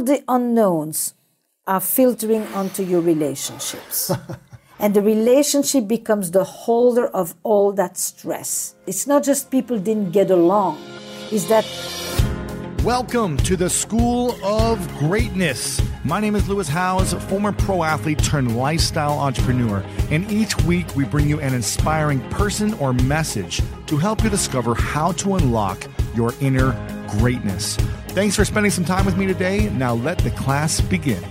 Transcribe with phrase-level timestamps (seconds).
[0.00, 1.12] all the unknowns
[1.66, 4.10] are filtering onto your relationships.
[4.78, 8.76] and the relationship becomes the holder of all that stress.
[8.86, 10.80] It's not just people didn't get along,
[11.30, 11.66] it's that
[12.82, 15.82] Welcome to the School of Greatness.
[16.02, 21.04] My name is Lewis Howes, former pro athlete turned lifestyle entrepreneur, and each week we
[21.04, 26.32] bring you an inspiring person or message to help you discover how to unlock your
[26.40, 26.72] inner
[27.18, 27.76] greatness.
[28.12, 29.70] Thanks for spending some time with me today.
[29.70, 31.22] Now let the class begin.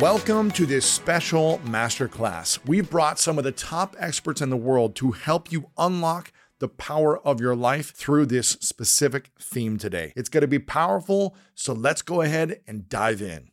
[0.00, 2.58] Welcome to this special masterclass.
[2.66, 6.66] We've brought some of the top experts in the world to help you unlock the
[6.66, 10.12] power of your life through this specific theme today.
[10.16, 13.52] It's going to be powerful, so let's go ahead and dive in.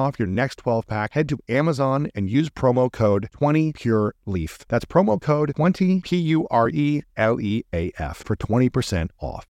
[0.19, 4.65] your next 12 pack, head to Amazon and use promo code 20PureLeaf.
[4.67, 9.47] That's promo code 20 P U R E L E A F for 20% off.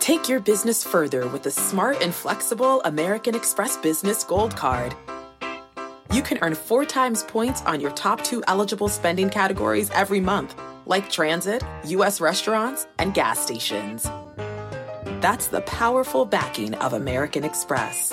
[0.00, 4.94] Take your business further with the smart and flexible American Express Business Gold Card.
[6.12, 10.54] You can earn four times points on your top two eligible spending categories every month,
[10.86, 12.20] like transit, U.S.
[12.20, 14.04] restaurants, and gas stations.
[15.20, 18.12] That's the powerful backing of American Express.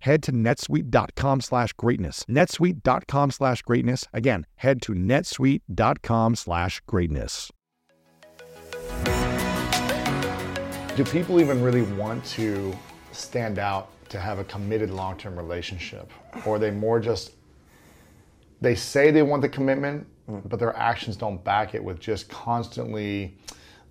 [0.00, 2.24] Head to netsuite.com slash greatness.
[2.28, 4.06] netsuite.com slash greatness.
[4.12, 7.50] Again, head to netsuite.com slash greatness.
[10.96, 12.76] Do people even really want to
[13.12, 16.10] stand out to have a committed long-term relationship?
[16.46, 17.32] Or are they more just,
[18.60, 23.36] they say they want the commitment, but their actions don't back it with just constantly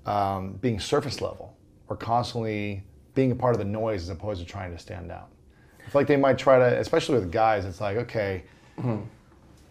[0.05, 1.55] um, being surface level
[1.87, 2.83] or constantly
[3.13, 5.29] being a part of the noise as opposed to trying to stand out?
[5.87, 8.43] I feel like they might try to, especially with guys, it's like, okay,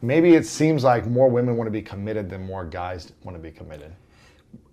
[0.00, 3.43] maybe it seems like more women want to be committed than more guys want to
[3.43, 3.93] be committed.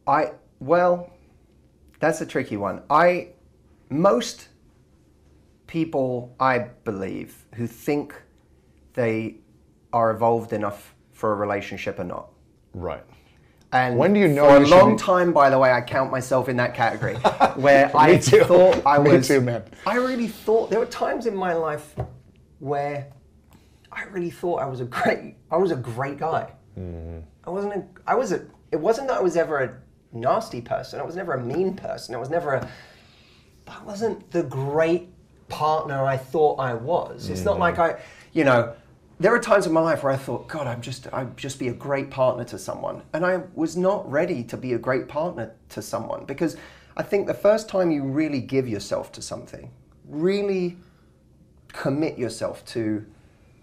[0.08, 1.12] I well,
[2.00, 2.82] that's a tricky one.
[2.90, 3.30] I
[3.90, 4.48] most
[5.68, 8.16] people I believe who think
[8.94, 9.36] they
[9.92, 12.30] are evolved enough for a relationship or not.
[12.74, 13.04] Right.
[13.74, 15.82] And When do you know For you a long be- time, by the way, I
[15.82, 17.16] count myself in that category,
[17.56, 18.44] where I too.
[18.44, 19.28] thought I was.
[19.30, 19.64] Me too, man.
[19.88, 21.96] I really thought there were times in my life
[22.60, 23.08] where
[23.92, 25.36] I really thought I was a great.
[25.52, 26.52] I was a great guy.
[26.80, 27.20] Mm-hmm.
[27.46, 27.74] I wasn't.
[27.74, 28.46] A, I was a.
[28.72, 29.74] It wasn't that I was ever a
[30.12, 31.00] nasty person.
[31.00, 32.14] I was never a mean person.
[32.14, 32.70] I was never a.
[33.68, 35.10] I wasn't the great
[35.48, 37.30] partner I thought I was.
[37.30, 38.00] It's not like I,
[38.34, 38.74] you know,
[39.24, 41.70] there are times in my life where I thought, God, I'm just, I'd just be
[41.70, 45.56] a great partner to someone, and I was not ready to be a great partner
[45.70, 46.58] to someone because
[46.98, 49.72] I think the first time you really give yourself to something,
[50.10, 50.76] really
[51.70, 53.06] commit yourself to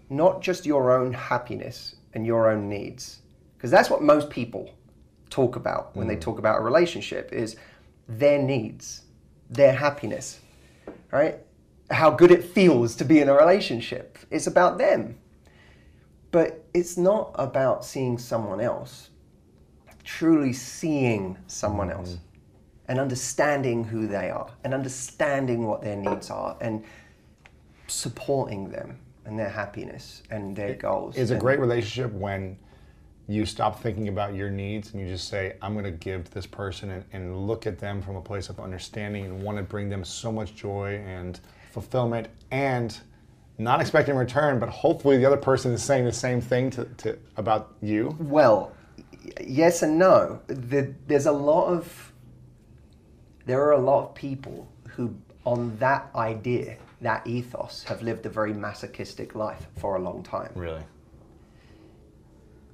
[0.09, 3.19] not just your own happiness and your own needs,
[3.55, 4.67] because that's what most people
[5.29, 6.21] talk about when they mm.
[6.21, 7.55] talk about a relationship is
[8.07, 9.03] their needs,
[9.47, 10.39] their happiness,
[11.11, 11.37] right?
[11.91, 14.17] How good it feels to be in a relationship.
[14.31, 15.19] It's about them.
[16.31, 19.11] But it's not about seeing someone else
[20.03, 21.99] truly seeing someone mm-hmm.
[21.99, 22.17] else
[22.87, 26.83] and understanding who they are and understanding what their needs are and
[27.87, 31.15] supporting them and their happiness and their goals.
[31.15, 32.57] It's a great relationship when
[33.27, 36.31] you stop thinking about your needs and you just say, I'm going to give to
[36.31, 39.63] this person and, and look at them from a place of understanding and want to
[39.63, 41.39] bring them so much joy and
[41.71, 42.99] fulfillment and
[43.61, 47.17] not expecting return, but hopefully the other person is saying the same thing to, to
[47.37, 48.15] about you.
[48.19, 48.73] Well,
[49.39, 50.41] yes and no.
[50.47, 52.11] The, there's a lot of
[53.45, 55.15] there are a lot of people who,
[55.45, 60.51] on that idea, that ethos, have lived a very masochistic life for a long time.
[60.55, 60.83] Really?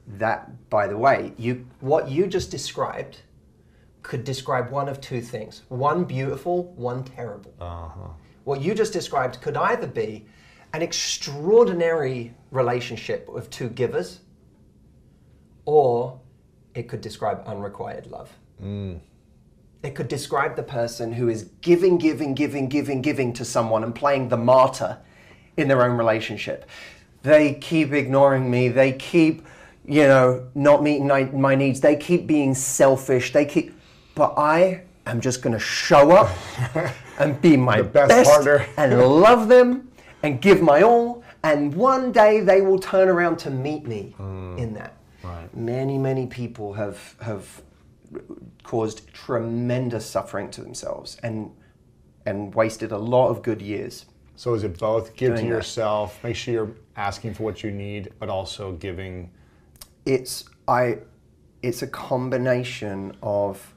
[0.08, 3.22] That, by the way, you what you just described
[4.04, 7.54] could describe one of two things: one beautiful, one terrible.
[7.60, 8.10] Uh-huh.
[8.46, 10.26] What you just described could either be
[10.78, 14.20] an extraordinary relationship of two givers,
[15.66, 16.20] or
[16.76, 18.32] it could describe unrequited love.
[18.64, 19.00] Mm.
[19.82, 23.96] It could describe the person who is giving, giving, giving, giving, giving to someone and
[23.96, 25.00] playing the martyr
[25.58, 26.70] in their own relationship.
[27.24, 28.68] They keep ignoring me.
[28.68, 29.48] They keep,
[29.84, 31.82] you know, not meeting my, my needs.
[31.82, 33.34] They keep being selfish.
[33.34, 33.74] They keep,
[34.14, 36.38] but I am just going to show up
[37.20, 38.68] and be my The best best partner.
[38.78, 39.87] and love them
[40.24, 41.24] and give my all.
[41.44, 44.58] And one day they will turn around to meet me mm.
[44.58, 44.98] in that.
[45.24, 45.56] Right.
[45.56, 47.62] Many, many people have have
[48.64, 51.52] caused tremendous suffering to themselves and
[52.26, 54.06] and wasted a lot of good years.
[54.36, 55.56] So is it both give to Doing that.
[55.56, 59.32] yourself, make sure you're asking for what you need, but also giving
[60.06, 61.00] It's I
[61.62, 63.74] it's a combination of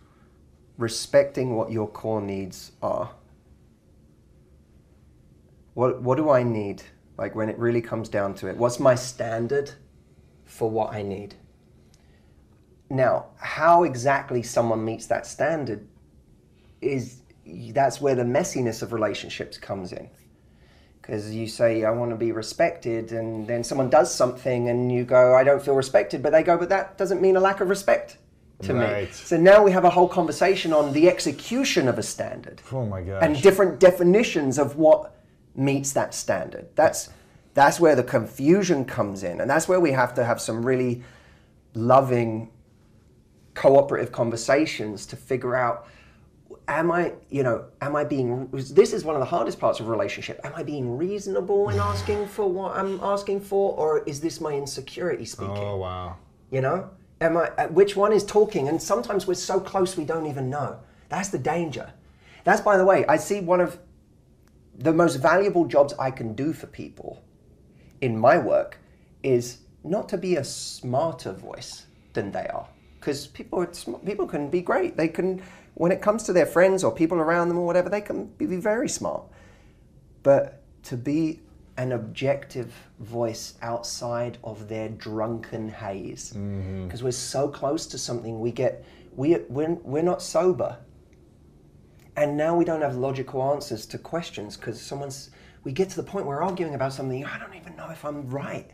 [0.77, 3.11] respecting what your core needs are.
[5.75, 6.83] What what do I need?
[7.19, 9.73] Like when it really comes down to it, what's my standard
[10.45, 11.35] for what I need?
[12.89, 15.87] Now, how exactly someone meets that standard
[16.81, 17.23] is
[17.73, 20.09] that's where the messiness of relationships comes in.
[21.01, 25.05] Because you say, I want to be respected, and then someone does something, and you
[25.05, 27.69] go, I don't feel respected, but they go, but that doesn't mean a lack of
[27.69, 28.19] respect
[28.63, 29.09] to me.
[29.11, 33.01] So now we have a whole conversation on the execution of a standard Oh my
[33.01, 33.23] gosh.
[33.23, 35.15] and different definitions of what
[35.55, 36.69] meets that standard.
[36.75, 37.11] That's
[37.55, 41.03] that's where the confusion comes in, and that's where we have to have some really
[41.75, 42.51] loving,
[43.55, 45.87] cooperative conversations to figure out.
[46.69, 48.49] Am I, you know, am I being?
[48.53, 50.41] This is one of the hardest parts of a relationship.
[50.45, 54.53] Am I being reasonable in asking for what I'm asking for, or is this my
[54.53, 55.57] insecurity speaking?
[55.57, 56.17] Oh wow.
[56.53, 57.49] You know, am I?
[57.59, 58.69] uh, Which one is talking?
[58.69, 60.79] And sometimes we're so close we don't even know.
[61.09, 61.93] That's the danger.
[62.45, 63.79] That's by the way, I see one of
[64.81, 67.23] the most valuable jobs I can do for people
[68.01, 68.79] in my work
[69.23, 72.67] is not to be a smarter voice than they are,
[72.99, 73.67] because people
[74.05, 74.97] people can be great.
[74.97, 75.43] They can,
[75.75, 78.47] when it comes to their friends or people around them or whatever, they can be
[78.47, 79.23] very smart.
[80.23, 81.41] But to be
[81.77, 86.33] an objective voice outside of their drunken haze.
[86.37, 86.85] Mm-hmm.
[86.85, 88.85] Because we're so close to something we get
[89.17, 90.77] we we're, we're not sober
[92.17, 95.31] and now we don't have logical answers to questions because someone's
[95.65, 98.05] we get to the point where we're arguing about something i don't even know if
[98.05, 98.71] i'm right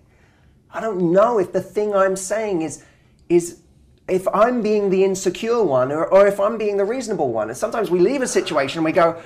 [0.73, 2.85] i don't know if the thing i'm saying is
[3.29, 3.61] is
[4.09, 7.57] if i'm being the insecure one or, or if i'm being the reasonable one and
[7.57, 9.21] sometimes we leave a situation and we go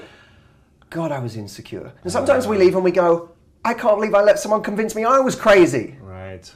[0.91, 1.93] God, I was insecure.
[2.03, 3.31] And sometimes we leave and we go,
[3.65, 5.97] I can't believe I let someone convince me I was crazy.
[6.01, 6.53] Right.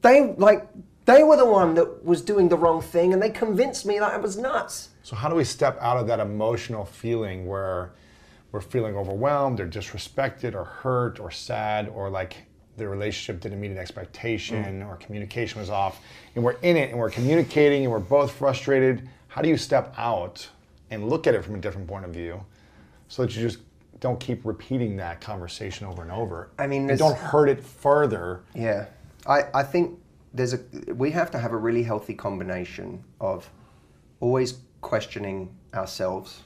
[0.00, 0.66] They like
[1.04, 4.12] they were the one that was doing the wrong thing and they convinced me that
[4.12, 4.88] I was nuts.
[5.06, 7.92] So how do we step out of that emotional feeling where
[8.50, 12.38] we're feeling overwhelmed or disrespected or hurt or sad or like
[12.76, 14.88] the relationship didn't meet an expectation mm.
[14.88, 16.00] or communication was off
[16.34, 19.08] and we're in it and we're communicating and we're both frustrated.
[19.28, 20.48] How do you step out
[20.90, 22.44] and look at it from a different point of view
[23.06, 23.60] so that you just
[24.00, 26.50] don't keep repeating that conversation over and over?
[26.58, 28.40] I mean, and don't hurt it further.
[28.56, 28.86] Yeah.
[29.24, 30.00] I, I think
[30.34, 30.60] there's a
[30.94, 33.48] we have to have a really healthy combination of
[34.18, 34.54] always
[34.86, 36.42] questioning ourselves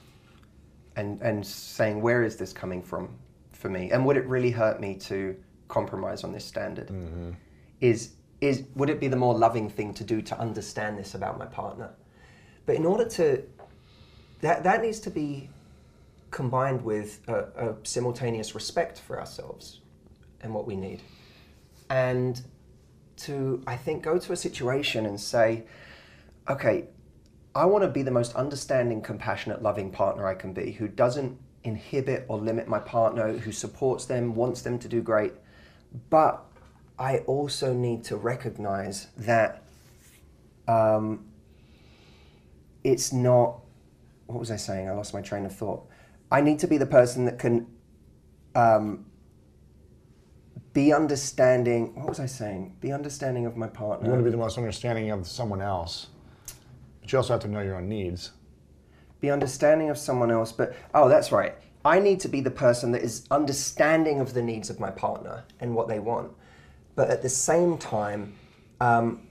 [0.95, 3.07] and and saying where is this coming from
[3.53, 3.91] for me?
[3.91, 5.35] And would it really hurt me to
[5.67, 6.87] compromise on this standard?
[6.87, 7.31] Mm-hmm.
[7.81, 7.99] Is
[8.49, 11.45] is would it be the more loving thing to do to understand this about my
[11.45, 11.91] partner?
[12.65, 13.43] But in order to
[14.39, 15.47] that that needs to be
[16.31, 19.81] combined with a, a simultaneous respect for ourselves
[20.41, 21.01] and what we need.
[21.91, 22.41] And
[23.17, 25.63] to i think go to a situation and say
[26.49, 26.87] okay
[27.55, 31.37] i want to be the most understanding compassionate loving partner i can be who doesn't
[31.63, 35.33] inhibit or limit my partner who supports them wants them to do great
[36.09, 36.43] but
[36.97, 39.63] i also need to recognize that
[40.67, 41.25] um,
[42.83, 43.59] it's not.
[44.27, 44.89] What was I saying?
[44.89, 45.87] I lost my train of thought.
[46.31, 47.67] I need to be the person that can
[48.55, 49.05] um,
[50.73, 51.93] be understanding.
[51.95, 52.77] What was I saying?
[52.79, 54.07] Be understanding of my partner.
[54.07, 56.07] You want to be the most understanding of someone else,
[57.11, 58.31] you also have to know your own needs.
[59.19, 61.55] be understanding of someone else, but oh, that's right.
[61.83, 65.43] I need to be the person that is understanding of the needs of my partner
[65.59, 66.31] and what they want,
[66.95, 68.33] but at the same time,
[68.79, 69.27] um,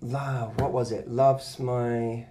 [0.00, 0.60] love.
[0.60, 1.08] What was it?
[1.08, 2.26] Loves my.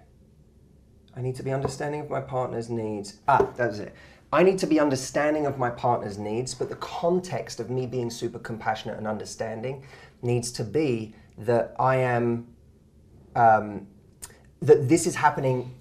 [1.15, 3.19] I need to be understanding of my partner's needs.
[3.27, 3.93] Ah, that was it.
[4.31, 8.09] I need to be understanding of my partner's needs, but the context of me being
[8.09, 9.83] super compassionate and understanding
[10.21, 12.47] needs to be that I am
[13.35, 13.87] um,
[14.61, 15.73] that this is happening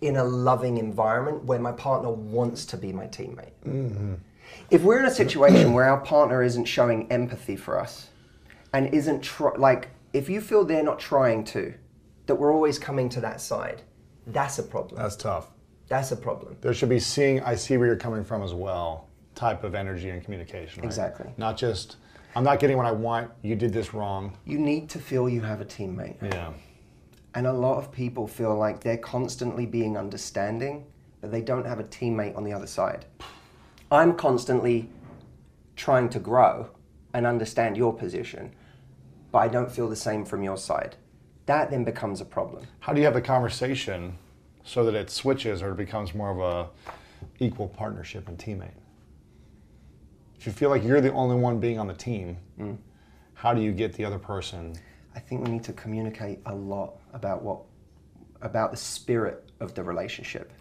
[0.00, 3.52] in a loving environment where my partner wants to be my teammate.
[4.70, 8.08] If we're in a situation where our partner isn't showing empathy for us
[8.72, 11.74] and isn't tr- like, if you feel they're not trying to,
[12.26, 13.82] that we're always coming to that side,
[14.26, 15.00] that's a problem.
[15.00, 15.48] That's tough.
[15.88, 16.56] That's a problem.
[16.60, 20.10] There should be seeing, I see where you're coming from as well, type of energy
[20.10, 20.82] and communication.
[20.82, 20.86] right?
[20.86, 21.26] Exactly.
[21.38, 21.96] Not just,
[22.36, 24.36] I'm not getting what I want, you did this wrong.
[24.44, 26.16] You need to feel you have a teammate.
[26.22, 26.52] Yeah.
[27.34, 30.86] And a lot of people feel like they're constantly being understanding,
[31.20, 33.04] but they don't have a teammate on the other side.
[33.90, 34.88] I'm constantly
[35.76, 36.70] trying to grow
[37.14, 38.52] and understand your position,
[39.32, 40.96] but I don't feel the same from your side.
[41.46, 42.66] That then becomes a problem.
[42.80, 44.18] How do you have the conversation
[44.64, 46.68] so that it switches or it becomes more of a
[47.38, 48.76] equal partnership and teammate?
[50.38, 52.74] If you feel like you're the only one being on the team, hmm.
[53.34, 54.76] how do you get the other person?
[55.18, 57.62] I think we need to communicate a lot about what
[58.40, 60.52] about the spirit of the relationship.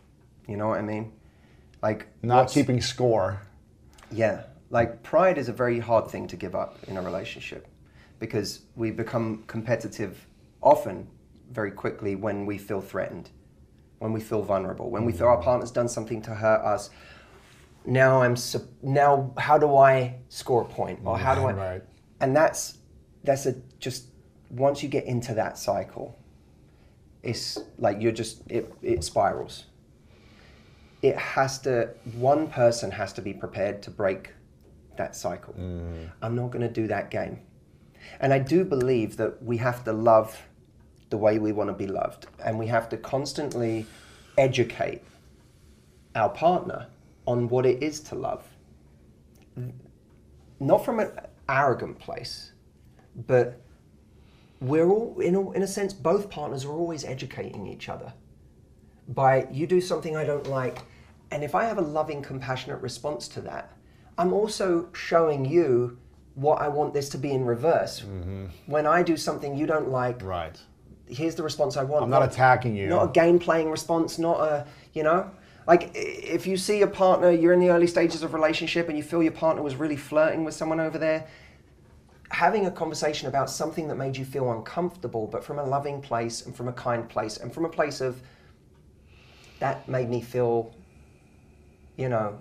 [0.48, 1.14] You know what I mean?
[1.84, 3.40] Like Not keeping score.
[4.12, 7.68] Yeah, like pride is a very hard thing to give up in a relationship
[8.18, 10.26] because we become competitive
[10.64, 11.08] often
[11.52, 13.30] very quickly when we feel threatened,
[14.00, 15.44] when we feel vulnerable, when we feel our mm.
[15.44, 16.90] partner's done something to hurt us.
[17.86, 18.36] Now I'm
[18.82, 21.84] now how do I score a point or how do I Right.
[22.22, 22.80] and that's
[23.24, 24.08] that's a just
[24.50, 26.18] once you get into that cycle
[27.28, 29.66] it's like you're just it, it spirals.
[31.02, 34.32] It has to one person has to be prepared to break
[34.98, 35.54] that cycle.
[35.54, 36.10] Mm.
[36.22, 37.40] I'm not going to do that game.
[38.22, 40.42] And i do believe that we have to love
[41.10, 43.86] the way we want to be loved and we have to constantly
[44.38, 45.02] educate
[46.16, 46.88] our partner
[47.26, 48.46] on what it is to love.
[50.60, 51.12] Not from an
[51.50, 52.54] arrogant place
[53.28, 53.60] but
[54.60, 58.14] we're all in a, in a sense both partners are always educating each other
[59.08, 60.80] by you do something I don't like,
[61.32, 63.72] and if I have a loving, compassionate response to that,
[64.18, 65.98] I'm also showing you
[66.36, 68.02] what I want this to be in reverse.
[68.02, 68.46] Mm-hmm.
[68.66, 70.60] When I do something you don't like, Right.
[71.08, 72.04] here's the response I want.
[72.04, 72.88] I'm not attacking you.
[72.88, 75.32] Not a game playing response, not a, you know?
[75.66, 79.04] Like if you see a partner, you're in the early stages of relationship and you
[79.04, 81.28] feel your partner was really flirting with someone over there,
[82.30, 86.46] having a conversation about something that made you feel uncomfortable, but from a loving place
[86.46, 88.22] and from a kind place and from a place of
[89.60, 90.74] that made me feel,
[91.96, 92.40] you know,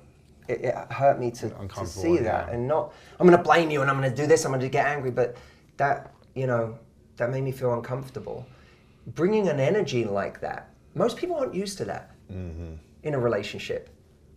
[0.48, 3.80] it, it hurt me to, to see that and not, I'm going to blame you
[3.82, 5.36] and I'm going to do this, I'm going to get angry, but
[5.76, 6.78] that, you know,
[7.16, 8.46] that made me feel uncomfortable.
[9.14, 12.74] Bringing an energy like that, most people aren't used to that Mm-hmm.
[13.04, 13.88] in a relationship.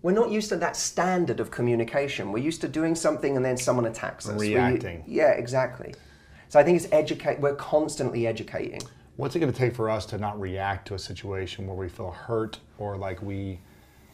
[0.02, 2.32] We're not used to that standard of communication.
[2.32, 4.40] We're used to doing something and then someone attacks us.
[4.40, 5.04] We're Reacting.
[5.06, 5.94] yeah, exactly.
[6.48, 7.40] So I think it's educate.
[7.40, 8.82] We're constantly educating.
[9.18, 11.90] What's it going to take for us to not react to a situation where we
[11.90, 13.60] feel hurt or like we,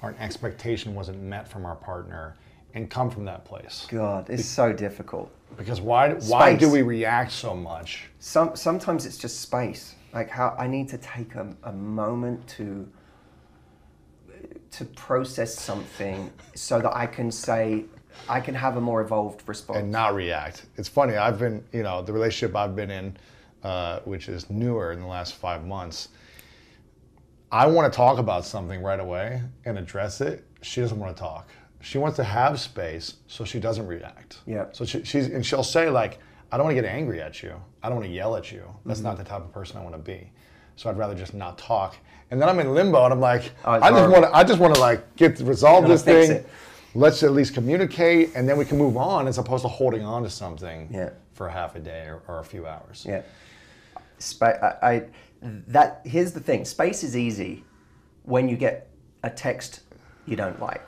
[0.02, 2.36] our expectation wasn't met from our partner,
[2.74, 3.88] and come from that place?
[3.90, 5.32] God, it's so difficult.
[5.58, 6.14] Because why?
[6.14, 8.06] Why do we react so much?
[8.20, 9.96] Some sometimes it's just space.
[10.14, 12.88] Like how I need to take a, a moment to
[14.72, 17.86] to process something so that I can say
[18.30, 19.80] I can have a more evolved response.
[19.80, 20.66] and not react.
[20.78, 21.16] It's funny.
[21.18, 23.18] I've been, you know, the relationship I've been in,
[23.64, 26.10] uh, which is newer in the last five months.
[27.52, 30.44] I want to talk about something right away and address it.
[30.62, 31.50] She doesn't want to talk.
[31.82, 34.40] She wants to have space so she doesn't react.
[34.48, 34.66] Yeah.
[34.72, 36.20] So she, she's and she'll say like,
[36.52, 37.54] I don't want to get angry at you.
[37.84, 38.64] I don't want to yell at you.
[38.86, 39.08] That's Mm-hmm.
[39.10, 40.32] not the type of person I want to be.
[40.76, 41.98] So I'd rather just not talk.
[42.32, 44.36] And then I'm in limbo and I'm like, Oh, I just want to.
[44.36, 46.50] I just want to like get resolve this thing it.
[46.94, 50.24] let's at least communicate and then we can move on as opposed to holding on
[50.24, 51.12] to something Yeah.
[51.34, 53.06] for half a day or, or a few hours.
[53.08, 53.22] Yeah.
[54.18, 55.04] Spa- I, I
[55.42, 56.66] that here's the thing.
[56.66, 57.64] Space is easy
[58.24, 58.90] when you get
[59.24, 59.82] a text
[60.26, 60.86] you don't like.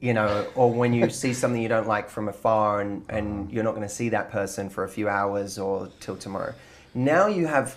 [0.00, 3.48] You know, or when you see something you don't like from afar and, and uh-huh.
[3.52, 6.54] you're not going to see that person for a few hours or till tomorrow.
[6.94, 7.76] Now you have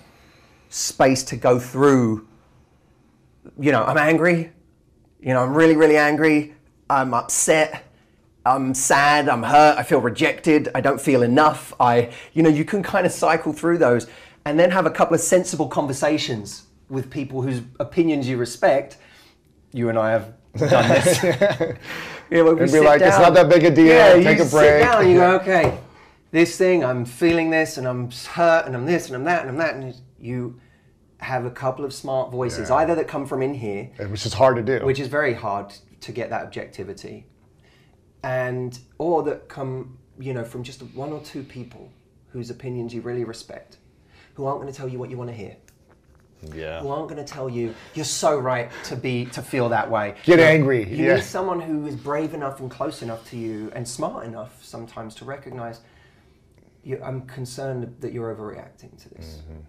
[0.69, 2.27] space to go through.
[3.59, 4.51] You know, I'm angry.
[5.19, 6.55] You know, I'm really, really angry.
[6.89, 7.85] I'm upset.
[8.45, 9.27] I'm sad.
[9.27, 9.77] I'm hurt.
[9.77, 10.69] I feel rejected.
[10.73, 11.73] I don't feel enough.
[11.79, 14.07] I, you know, you can kind of cycle through those
[14.45, 18.97] and then have a couple of sensible conversations with people whose opinions you respect.
[19.73, 21.23] You and I have done this.
[22.31, 23.85] yeah, we And be sit like, it's not that big a deal.
[23.85, 24.83] Yeah, Take you a sit break.
[24.83, 25.77] down and you go, okay,
[26.31, 29.49] this thing, I'm feeling this, and I'm hurt, and I'm this, and I'm that, and
[29.49, 30.59] I'm that, and you
[31.19, 32.75] have a couple of smart voices, Yeah.
[32.77, 34.85] either that come from in here, Which is hard to do.
[34.85, 37.25] which is very hard to get that objectivity,
[38.23, 41.91] and or that come, you know, from just one or two people
[42.31, 43.77] whose opinions you really respect,
[44.35, 45.55] who aren't going to tell you what you want to hear
[46.53, 46.79] yeah.
[46.79, 50.15] who aren't going to tell you you're so right to be to feel that way.
[50.23, 51.15] Get You know, angry, You yeah.
[51.15, 55.15] need someone who is brave enough and close enough to you and smart enough sometimes
[55.15, 55.81] to recognize.
[56.83, 59.59] You, I'm concerned that you're overreacting to this, Mm-hmm.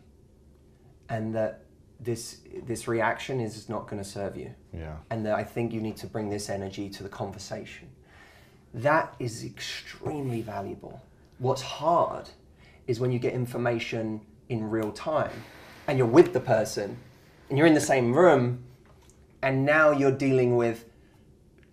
[1.10, 1.64] And that
[1.98, 4.54] this this reaction is not going to serve you.
[4.72, 4.96] Yeah.
[5.10, 7.88] And that I think you need to bring this energy to the conversation.
[8.72, 11.02] That is extremely valuable.
[11.38, 12.30] What's hard
[12.86, 15.32] is when you get information in real time
[15.86, 16.96] and you're with the person
[17.48, 18.62] and you're in the same room
[19.42, 20.84] and now you're dealing with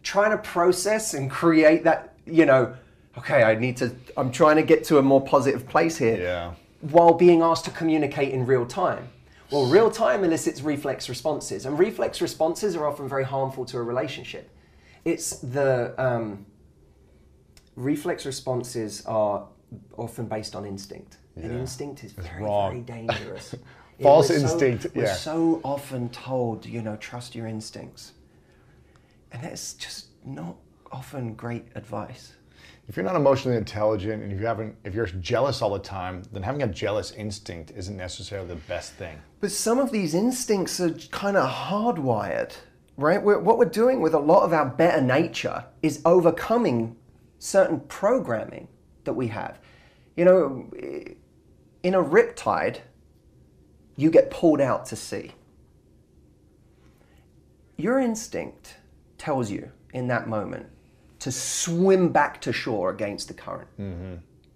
[0.03, 2.73] trying to process and create that, you know,
[3.17, 6.53] okay, I need to, I'm trying to get to a more positive place here Yeah.
[6.81, 9.09] while being asked to communicate in real time.
[9.51, 13.81] Well, real time elicits reflex responses, and reflex responses are often very harmful to a
[13.83, 14.49] relationship.
[15.05, 16.45] It's the um,
[17.75, 19.47] reflex responses are
[19.97, 23.55] often based on instinct, and instinct is very, very dangerous.
[24.01, 28.13] False we're so- instinct, we're so often told, you know, trust your instincts,
[29.31, 30.57] and that's just not
[30.91, 32.33] often great advice.
[32.87, 36.23] If you're not emotionally intelligent and if you haven't, if you're jealous all the time,
[36.31, 39.19] then having a jealous instinct isn't necessarily the best thing.
[39.41, 42.55] But some of these instincts are kind of hardwired,
[42.95, 43.21] right?
[43.21, 46.95] We're, what we're doing with a lot of our better nature is overcoming
[47.39, 48.69] certain programming
[49.03, 49.59] that we have.
[50.15, 50.69] You know,
[51.83, 52.79] in a riptide,
[53.97, 55.33] you get pulled out to sea.
[57.75, 58.77] Your instinct
[59.17, 60.67] tells you in that moment
[61.19, 63.67] to swim back to shore against the current.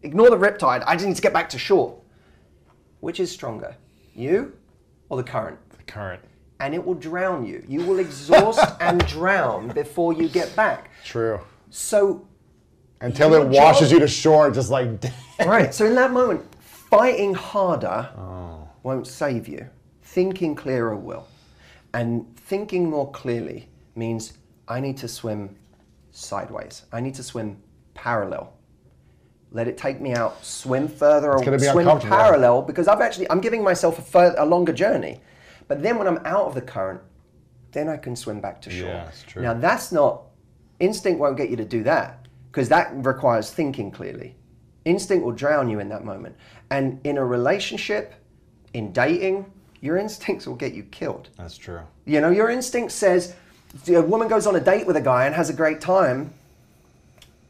[0.03, 0.83] Ignore the riptide.
[0.87, 1.97] I just need to get back to shore.
[2.99, 3.75] Which is stronger,
[4.13, 4.53] you
[5.09, 5.57] or the current?
[5.77, 6.21] The current.
[6.59, 7.63] And it will drown you.
[7.67, 10.91] You will exhaust and drown before you get back.
[11.03, 11.39] True.
[11.71, 12.27] So,
[13.01, 14.89] Until it washes job- you to shore, just like
[15.45, 15.73] right.
[15.73, 18.67] So in that moment, fighting harder Oh.
[18.83, 19.67] won't save you.
[20.03, 21.27] Thinking clearer will.
[21.93, 24.33] And thinking more clearly means
[24.67, 25.55] I need to swim
[26.11, 26.85] sideways.
[26.91, 27.57] I need to swim
[27.93, 28.53] parallel.
[29.51, 30.43] Let it take me out.
[30.45, 31.33] Swim further.
[31.43, 35.19] gonna be swim parallel because I've actually I'm giving myself a, fur, a longer journey.
[35.67, 37.01] But then when I'm out of the current,
[37.71, 38.87] then I can swim back to shore.
[38.87, 39.41] Yeah, it's true.
[39.41, 40.23] Now that's not
[40.79, 44.35] instinct won't get you to do that because that requires thinking clearly.
[44.85, 46.35] Instinct will drown you in that moment.
[46.69, 48.15] And in a relationship,
[48.73, 51.29] in dating, your instincts will get you killed.
[51.37, 51.81] That's true.
[52.05, 53.35] You know, your instinct says
[53.87, 56.33] a woman goes on a date with a guy and has a great time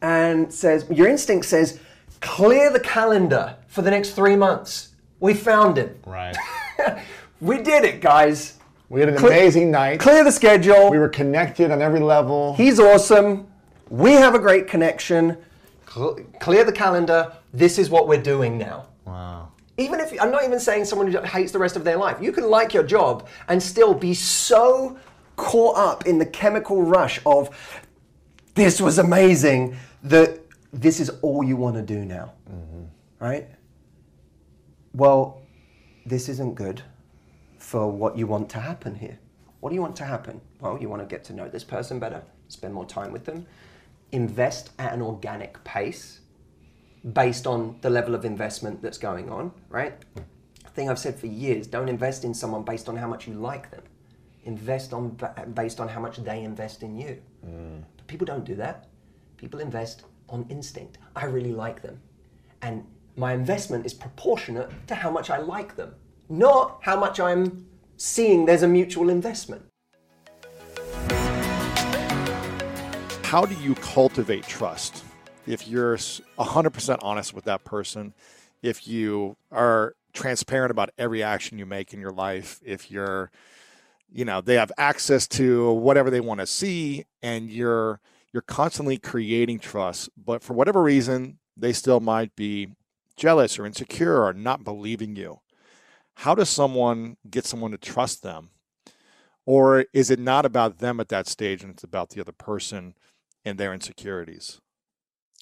[0.00, 1.78] and says, your instinct says,
[2.20, 4.88] clear the calendar for the next three months.
[5.20, 5.98] We found him.
[6.06, 6.36] Right.
[7.40, 8.56] We did it, guys.
[8.88, 9.98] We had an Cle- amazing night.
[9.98, 10.90] Clear the schedule.
[10.90, 12.54] We were connected on every level.
[12.54, 13.48] He's awesome.
[13.90, 15.36] We have a great connection.
[15.92, 17.32] Cl- clear the calendar.
[17.52, 18.86] This is what we're doing now.
[19.04, 19.48] wow.
[19.76, 22.30] Even if I'm not even saying someone who hates the rest of their life, you
[22.30, 24.96] can like your job and still be so
[25.36, 27.50] caught up in the chemical rush of
[28.54, 30.40] this was amazing that
[30.72, 32.32] this is all you want to do now.
[32.50, 32.84] Mm-hmm.
[33.18, 33.48] Right?
[34.94, 35.42] Well,
[36.04, 36.82] this isn't good
[37.58, 39.18] for what you want to happen here.
[39.60, 40.40] What do you want to happen?
[40.60, 43.46] Well, you want to get to know this person better, spend more time with them,
[44.10, 46.20] invest at an organic pace
[47.12, 49.94] based on the level of investment that's going on, right?
[50.14, 50.22] Hmm.
[50.74, 53.70] Thing I've said for years, don't invest in someone based on how much you like
[53.70, 53.82] them.
[54.44, 55.16] Invest on
[55.54, 57.20] based on how much they invest in you.
[57.46, 57.82] Mm.
[57.96, 58.88] But people don't do that.
[59.36, 60.98] People invest on instinct.
[61.14, 62.00] I really like them.
[62.62, 62.84] And
[63.16, 65.94] my investment is proportionate to how much I like them,
[66.28, 69.62] not how much I'm seeing there's a mutual investment.
[73.32, 75.04] how do you cultivate trust
[75.46, 78.12] if you're 100% honest with that person
[78.60, 83.30] if you are transparent about every action you make in your life if you're
[84.12, 88.00] you know they have access to whatever they want to see and you're
[88.32, 92.68] you're constantly creating trust but for whatever reason they still might be
[93.16, 95.38] jealous or insecure or not believing you
[96.14, 98.50] how does someone get someone to trust them?
[99.44, 102.94] Or is it not about them at that stage and it's about the other person
[103.44, 104.60] and their insecurities?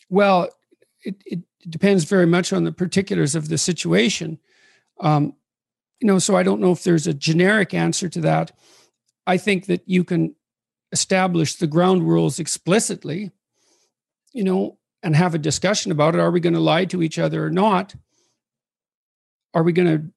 [0.09, 0.49] Well,
[1.03, 4.39] it, it depends very much on the particulars of the situation.
[5.01, 5.35] Um,
[6.01, 8.53] you know, so I don't know if there's a generic answer to that.
[9.27, 10.35] I think that you can
[10.93, 13.31] establish the ground rules explicitly,
[14.33, 16.21] you know, and have a discussion about it.
[16.21, 17.95] Are we going to lie to each other or not?
[19.55, 20.13] Are we going to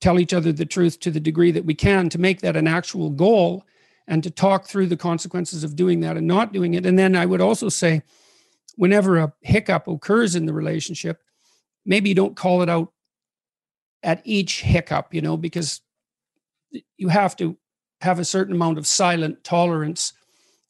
[0.00, 2.66] tell each other the truth to the degree that we can to make that an
[2.66, 3.64] actual goal
[4.06, 6.86] and to talk through the consequences of doing that and not doing it?
[6.86, 8.02] And then I would also say,
[8.76, 11.22] whenever a hiccup occurs in the relationship,
[11.84, 12.93] maybe don't call it out
[14.04, 15.80] at each hiccup, you know, because
[16.96, 17.56] you have to
[18.02, 20.12] have a certain amount of silent tolerance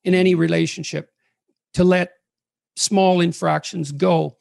[0.04, 1.10] in any relationship
[1.74, 2.12] to let
[2.76, 4.36] small infractions go.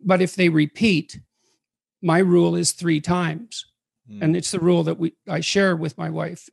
[0.00, 1.18] But if they repeat,
[2.02, 3.66] my rule is three times.
[4.10, 4.22] Mm.
[4.22, 6.48] And it's the rule that we I share with my wife.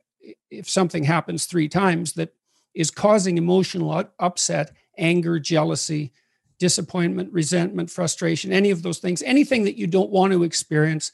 [0.50, 2.30] If something happens three times that
[2.74, 6.12] is causing emotional upset, anger, jealousy,
[6.58, 11.12] disappointment, resentment, frustration, any of those things, anything that you don't want to experience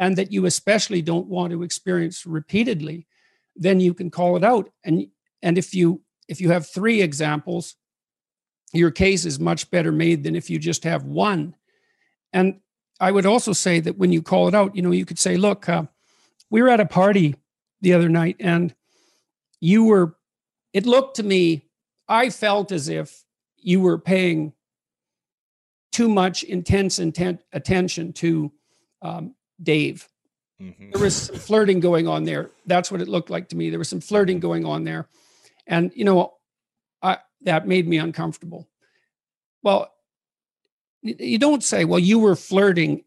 [0.00, 3.06] and that you especially don't want to experience repeatedly,
[3.54, 4.70] then you can call it out.
[4.82, 5.06] And
[5.42, 7.76] and if you if you have three examples,
[8.72, 11.54] your case is much better made than if you just have one.
[12.32, 12.60] And
[12.98, 15.36] I would also say that when you call it out, you know, you could say,
[15.36, 15.84] look, uh,
[16.50, 17.34] we were at a party
[17.80, 18.74] the other night and
[19.60, 20.16] you were,
[20.72, 21.66] it looked to me,
[22.08, 23.24] I felt as if
[23.56, 24.52] you were paying
[25.92, 28.52] too much intense intent attention to
[29.02, 30.08] um, Dave.
[30.60, 30.90] Mm-hmm.
[30.90, 32.50] There was some flirting going on there.
[32.66, 33.70] That's what it looked like to me.
[33.70, 35.08] There was some flirting going on there.
[35.66, 36.34] And, you know,
[37.02, 38.68] I, that made me uncomfortable.
[39.62, 39.92] Well,
[41.02, 43.04] you don't say, well, you were flirting,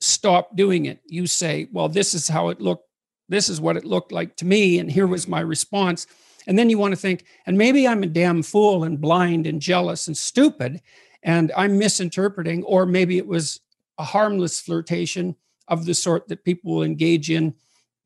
[0.00, 1.00] stop doing it.
[1.06, 2.88] You say, well, this is how it looked.
[3.28, 4.78] This is what it looked like to me.
[4.78, 6.06] And here was my response.
[6.48, 9.60] And then you want to think, and maybe I'm a damn fool and blind and
[9.60, 10.80] jealous and stupid,
[11.22, 13.60] and I'm misinterpreting, or maybe it was
[13.98, 15.34] a harmless flirtation
[15.68, 17.54] of the sort that people will engage in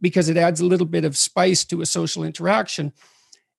[0.01, 2.93] because it adds a little bit of spice to a social interaction.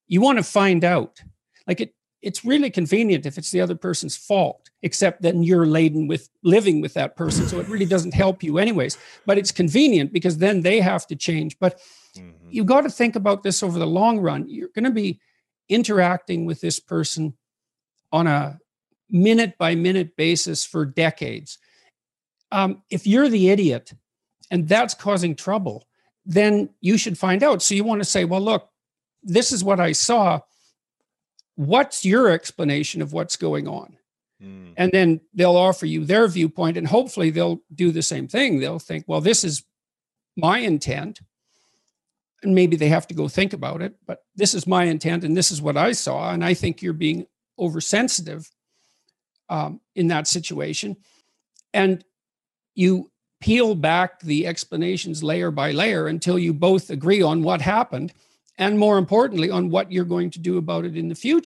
[0.07, 1.21] You want to find out.
[1.67, 6.07] Like it, it's really convenient if it's the other person's fault, except then you're laden
[6.07, 7.47] with living with that person.
[7.47, 8.97] So it really doesn't help you, anyways.
[9.25, 11.57] But it's convenient because then they have to change.
[11.59, 11.79] But
[12.15, 12.47] mm-hmm.
[12.49, 14.49] you got to think about this over the long run.
[14.49, 15.19] You're going to be
[15.69, 17.33] interacting with this person
[18.11, 18.59] on a
[19.09, 21.57] minute by minute basis for decades
[22.51, 23.93] um, if you're the idiot
[24.49, 25.87] and that's causing trouble,
[26.25, 27.61] then you should find out.
[27.61, 28.69] So you want to say, well, look,
[29.23, 30.41] this is what I saw.
[31.55, 33.97] What's your explanation of what's going on?
[34.41, 34.73] Mm.
[34.77, 38.59] And then they'll offer you their viewpoint, and hopefully they'll do the same thing.
[38.59, 39.63] They'll think, well, this is
[40.35, 41.19] my intent.
[42.43, 45.37] And maybe they have to go think about it, but this is my intent and
[45.37, 46.31] this is what I saw.
[46.31, 47.27] And I think you're being
[47.59, 48.49] oversensitive
[49.47, 50.97] um, in that situation.
[51.71, 52.03] And
[52.75, 53.09] you
[53.41, 58.13] peel back the explanations layer by layer until you both agree on what happened
[58.57, 61.45] and more importantly on what you're going to do about it in the future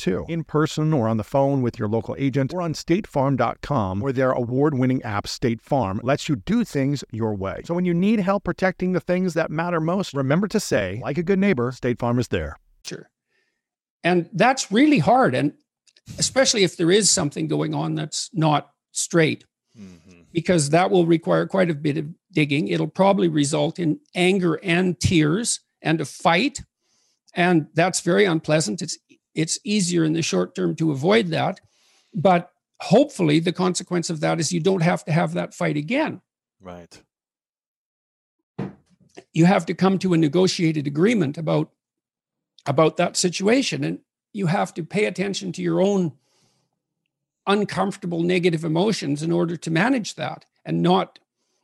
[0.00, 4.12] too, in person or on the phone with your local agent or on statefarm.com, where
[4.12, 7.60] their award winning app, State Farm, lets you do things your way.
[7.64, 11.18] So when you need help protecting the things that matter most, remember to say, like
[11.18, 12.56] a good neighbor, State Farm is there.
[12.84, 13.08] Sure.
[14.02, 15.34] And that's really hard.
[15.34, 15.52] And
[16.18, 19.44] especially if there is something going on that's not straight,
[19.78, 20.22] mm-hmm.
[20.32, 22.68] because that will require quite a bit of digging.
[22.68, 26.60] It'll probably result in anger and tears and a fight.
[27.34, 28.82] And that's very unpleasant.
[28.82, 28.98] It's
[29.34, 31.60] it's easier in the short term to avoid that.
[32.14, 36.20] But hopefully, the consequence of that is you don't have to have that fight again.
[36.60, 37.00] Right.
[39.32, 41.70] You have to come to a negotiated agreement about
[42.66, 44.00] about that situation and
[44.32, 46.12] you have to pay attention to your own
[47.46, 51.18] uncomfortable negative emotions in order to manage that and not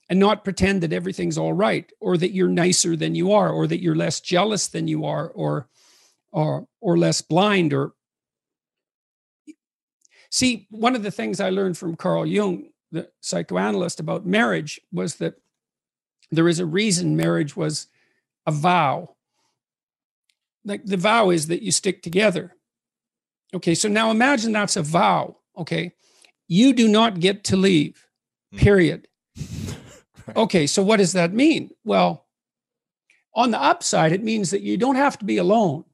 [0.08, 3.66] and not pretend that everything's all right or that you're nicer than you are or
[3.66, 5.68] that you're less jealous than you are or
[6.32, 7.92] or or less blind or
[10.30, 15.16] see one of the things i learned from carl jung the psychoanalyst about marriage was
[15.16, 15.34] that
[16.30, 17.86] there is a reason marriage was
[18.46, 19.14] a vow.
[20.64, 22.54] Like the vow is that you stick together.
[23.54, 25.92] Okay so now imagine that's a vow okay?
[26.48, 28.06] You do not get to leave
[28.52, 28.58] hmm.
[28.58, 29.08] period.
[30.34, 31.70] Okay so what does that mean?
[31.84, 32.26] Well
[33.32, 35.84] on the upside it means that you don't have to be alone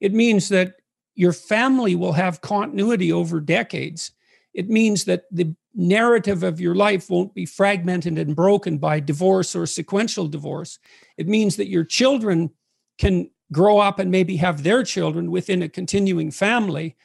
[0.00, 0.76] it means that
[1.14, 4.12] your family will have continuity over decades.
[4.54, 9.54] It means that the narrative of your life won't be fragmented and broken by divorce
[9.54, 10.78] or sequential divorce.
[11.16, 12.50] It means that your children
[12.98, 16.96] can grow up and maybe have their children within a continuing family.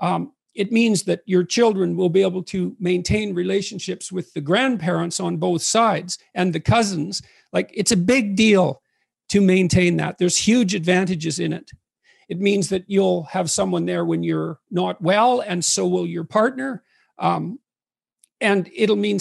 [0.00, 5.18] Um, it means that your children will be able to maintain relationships with the grandparents
[5.18, 7.22] on both sides and the cousins.
[7.52, 8.82] Like it's a big deal
[9.30, 10.18] to maintain that.
[10.18, 11.70] There's huge advantages in it.
[12.32, 16.24] It means that you'll have someone there when you're not well, and so will your
[16.24, 16.82] partner.
[17.18, 17.58] Um,
[18.40, 19.18] and it'll mean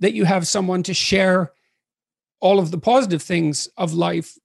[0.00, 1.52] that you have someone to share
[2.40, 4.38] all of the positive things of life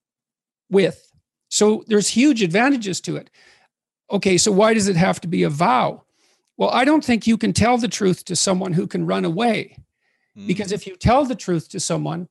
[0.69, 1.10] with.
[1.47, 3.30] So there's huge advantages to it.
[4.12, 6.04] Okay, so why does it have to be a vow?
[6.58, 9.78] Well, I don't think you can tell the truth to someone who can run away.
[10.38, 10.47] Mm.
[10.47, 12.28] Because if you tell the truth to someone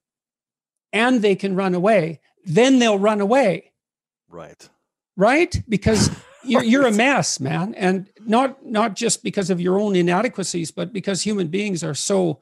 [0.92, 3.72] and they can run away, then they'll run away.
[4.28, 4.68] Right
[5.20, 5.62] right?
[5.68, 6.10] Because
[6.44, 10.92] you're, you're a mess, man, and not not just because of your own inadequacies, but
[10.92, 12.40] because human beings are so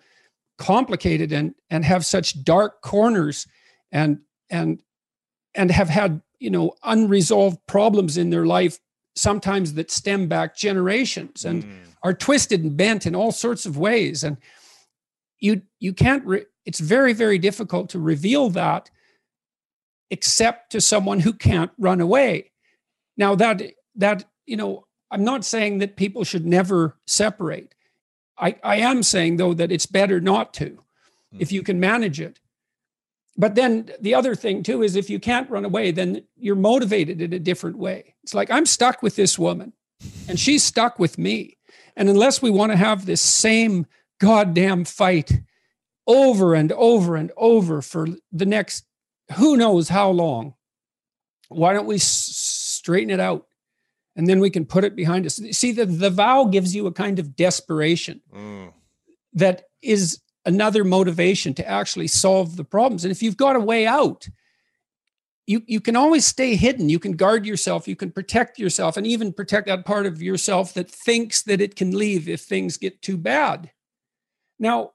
[0.56, 3.46] complicated and and have such dark corners,
[3.90, 4.80] and and
[5.54, 8.78] and have had you know unresolved problems in their life
[9.16, 11.78] sometimes that stem back generations and mm.
[12.04, 14.36] are twisted and bent in all sorts of ways and
[15.40, 18.90] you you can't re- it's very very difficult to reveal that
[20.10, 22.47] except to someone who can't run away
[23.18, 23.62] now that
[23.96, 27.74] that you know, I'm not saying that people should never separate.
[28.38, 30.81] I, I am saying though that it's better not to, mm.
[31.38, 32.40] if you can manage it.
[33.37, 37.20] But then the other thing too is if you can't run away, then you're motivated
[37.20, 38.14] in a different way.
[38.24, 39.74] It's like I'm stuck with this woman,
[40.28, 41.59] and she's stuck with me.
[41.96, 43.87] And unless we want to have this same
[44.20, 45.33] goddamn fight
[46.07, 48.85] over and over and over for the next
[49.37, 50.54] who knows how long,
[51.48, 51.98] why don't we
[52.88, 53.46] straighten it out.
[54.16, 55.40] And then we can put it behind us.
[55.53, 58.72] See the, the vow gives you a kind of desperation mm.
[59.35, 63.05] that is another motivation to actually solve the problems.
[63.05, 64.29] And if you've got a way out
[65.48, 66.90] you, you can always stay hidden.
[66.90, 67.88] You can guard yourself.
[67.88, 71.74] You can protect yourself and even protect that part of yourself that thinks that it
[71.74, 73.70] can leave if things get too bad.
[74.59, 74.92] Now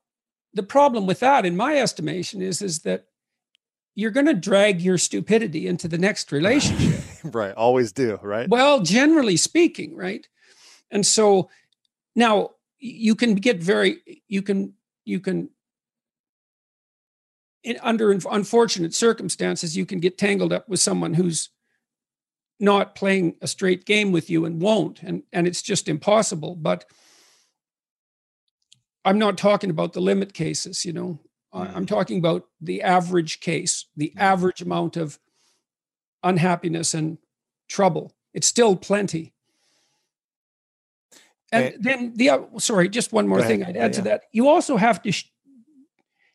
[0.54, 3.06] the problem with that in my estimation is is that
[3.96, 7.03] you're going to drag your stupidity into the next relationship.
[7.34, 7.54] right.
[7.56, 8.20] Always do.
[8.22, 8.50] Right.
[8.50, 10.28] Well, generally speaking, right.
[10.92, 11.50] And so
[12.16, 14.74] now you can get very, you can,
[15.06, 15.50] you can,
[17.64, 21.50] in, under unfortunate circumstances, you can get tangled up with someone who's
[22.60, 25.02] not playing a straight game with you and won't.
[25.02, 26.56] And, and it's just impossible.
[26.56, 26.86] But
[29.06, 31.20] I'm not talking about the limit cases, you know.
[31.54, 31.76] Mm-hmm.
[31.76, 34.20] I'm talking about the average case, the mm-hmm.
[34.20, 35.20] average amount of
[36.24, 37.18] unhappiness and
[37.68, 38.14] trouble.
[38.34, 39.34] It's still plenty.
[41.52, 44.16] And then the oth- sorry, just one more thing I'd add Yeah, to yeah.
[44.16, 44.24] that.
[44.32, 45.30] You also have to, sh-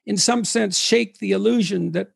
[0.07, 2.12] in some sense, shake the illusion that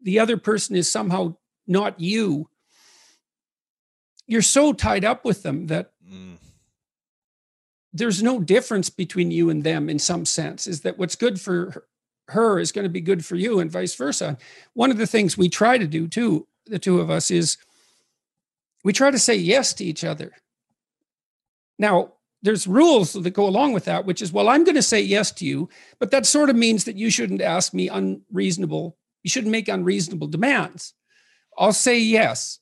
[0.00, 1.36] the other person is somehow
[1.66, 2.48] not you.
[4.28, 6.36] You're so tied up with them that Mm.
[7.92, 10.68] there's no difference between you and them in some sense.
[10.68, 11.88] Is that what's good for
[12.28, 14.38] her is going to be good for you, and vice versa.
[14.74, 17.56] One of the things we try to do too, the two of us, is
[18.84, 20.32] we try to say yes to each other.
[21.78, 25.00] Now, there's rules that go along with that, which is, well, I'm going to say
[25.00, 29.30] yes to you, but that sort of means that you shouldn't ask me unreasonable, you
[29.30, 30.94] shouldn't make unreasonable demands.
[31.58, 32.60] I'll say yes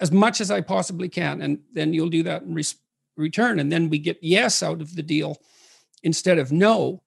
[0.00, 2.76] as much as I possibly can, and then you'll do that in res-
[3.16, 3.58] return.
[3.58, 5.36] And then we get yes out of the deal
[6.02, 7.02] instead of no.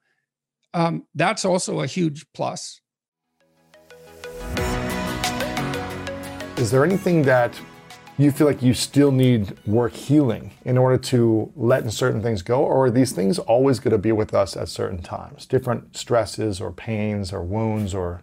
[0.74, 2.82] Um, that's also a huge plus.
[6.62, 7.60] Is there anything that
[8.20, 12.64] you feel like you still need work healing in order to let certain things go?
[12.64, 15.48] Or are these things always going to be with us at certain times?
[15.48, 18.22] Different stresses or pains or wounds or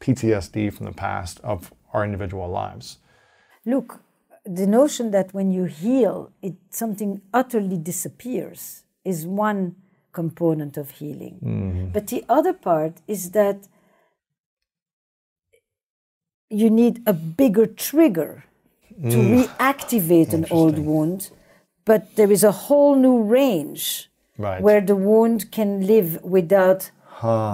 [0.00, 2.98] PTSD from the past of our individual lives?
[3.64, 4.00] Look,
[4.44, 9.76] the notion that when you heal, it something utterly disappears is one
[10.10, 11.38] component of healing.
[11.44, 11.88] Mm-hmm.
[11.90, 13.68] But the other part is that
[16.50, 18.44] you need a bigger trigger
[19.02, 19.44] to mm.
[19.44, 21.30] reactivate an old wound,
[21.84, 24.62] but there is a whole new range Right.
[24.62, 26.92] where the wound can live without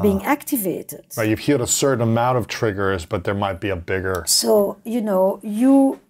[0.02, 1.07] being activated.
[1.16, 4.24] Right, you've healed a certain amount of triggers, but there might be a bigger.
[4.26, 6.00] So, you know, you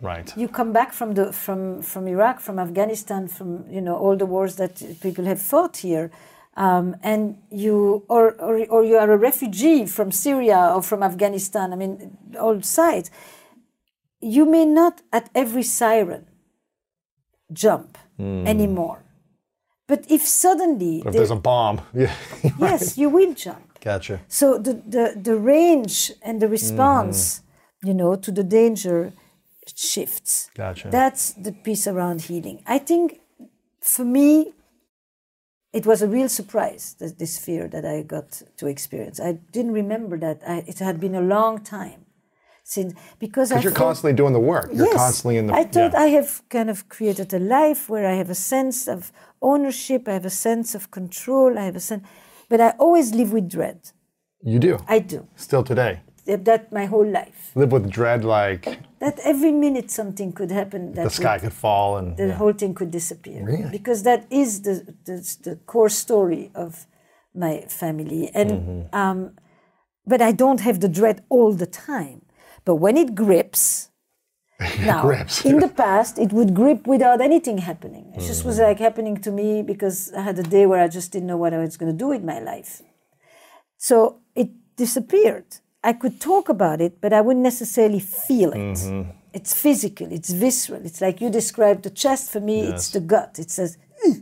[0.00, 0.32] Right.
[0.36, 4.26] you come back from the from from Iraq, from Afghanistan, from you know all the
[4.26, 6.10] wars that people have fought here,
[6.58, 11.72] um, and you or, or or you are a refugee from Syria or from Afghanistan.
[11.72, 13.10] I mean, all sides.
[14.20, 16.26] You may not at every siren
[17.52, 19.04] jump anymore,
[19.86, 22.12] but if suddenly If there's a bomb, yeah.
[22.58, 23.78] yes, you will jump.
[23.80, 24.20] Gotcha.
[24.26, 27.42] So the, the, the range and the response,
[27.84, 29.12] you know, to the danger
[29.76, 30.50] shifts.
[30.56, 30.88] Gotcha.
[30.90, 32.60] That's the piece around healing.
[32.66, 33.20] I think
[33.80, 34.52] for me,
[35.72, 39.20] it was a real surprise, this, this fear that I got to experience.
[39.20, 40.40] I didn't remember that.
[40.46, 42.06] I, it had been a long time
[42.64, 44.70] since, Because you're thought- constantly doing the work.
[44.72, 45.54] You're yes, constantly in the.
[45.54, 46.00] I thought yeah.
[46.00, 50.12] I have kind of created a life where I have a sense of ownership, I
[50.12, 52.06] have a sense of control, I have a sense,
[52.48, 53.90] but I always live with dread.
[54.42, 54.78] You do.
[54.86, 55.26] I do.
[55.36, 56.00] Still today.
[56.26, 57.52] That my whole life.
[57.54, 60.92] Live with dread like That every minute something could happen.
[60.94, 62.16] That the sky would- could fall and.
[62.16, 62.34] the yeah.
[62.40, 63.44] whole thing could disappear.
[63.44, 63.70] Really?
[63.70, 66.86] Because that is the, the, the core story of
[67.34, 68.30] my family.
[68.34, 68.96] And Mm-hmm.
[69.00, 69.20] um,
[70.12, 72.22] but I don't have the dread all the time.
[72.64, 73.90] But when it grips,
[74.80, 75.44] now grips.
[75.44, 78.12] in the past it would grip without anything happening.
[78.16, 78.48] It just Mm-hmm.
[78.48, 81.36] was like happening to me because I had a day where I just didn't know
[81.44, 82.82] what I was going to do with my life.
[83.76, 83.96] So
[84.34, 85.46] it disappeared.
[85.82, 88.58] I could talk about it, but I wouldn't necessarily feel it.
[88.58, 89.10] Mm-hmm.
[89.32, 90.84] It's physical, it's visceral.
[90.84, 92.30] It's like you described the chest.
[92.30, 93.38] For me, it's the gut.
[93.38, 94.16] It says, "Ugh."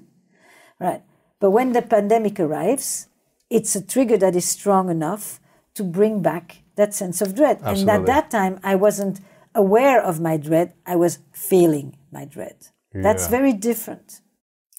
[0.81, 1.03] right.
[1.41, 3.09] But when the pandemic arrives,
[3.49, 5.41] it's a trigger that is strong enough
[5.75, 7.61] to bring back that sense of dread.
[7.63, 9.21] And at that time, I wasn't
[9.55, 12.57] aware of my dread, I was feeling my dread.
[12.93, 14.21] That's very different.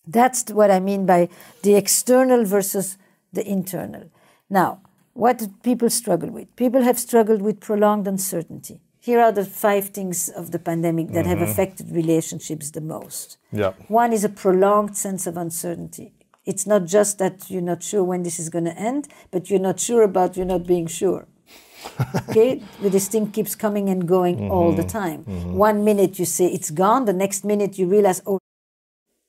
[0.08, 1.30] That's what I mean by
[1.62, 2.98] the external versus
[3.32, 4.10] the internal.
[4.50, 4.82] Now,
[5.17, 6.56] what do people struggle with?
[6.56, 8.80] People have struggled with prolonged uncertainty.
[8.99, 11.51] Here are the five things of the pandemic that have mm-hmm.
[11.51, 13.38] affected relationships the most.
[13.51, 13.75] Yep.
[13.88, 16.13] One is a prolonged sense of uncertainty.
[16.45, 19.60] It's not just that you're not sure when this is going to end, but you're
[19.60, 21.27] not sure about you're not being sure.
[22.30, 24.99] okay, but this thing keeps coming and going all the mm-hmm.
[24.99, 25.23] time.
[25.23, 25.53] Mm-hmm.
[25.53, 28.39] One minute you say it's gone, the next minute you realize, oh,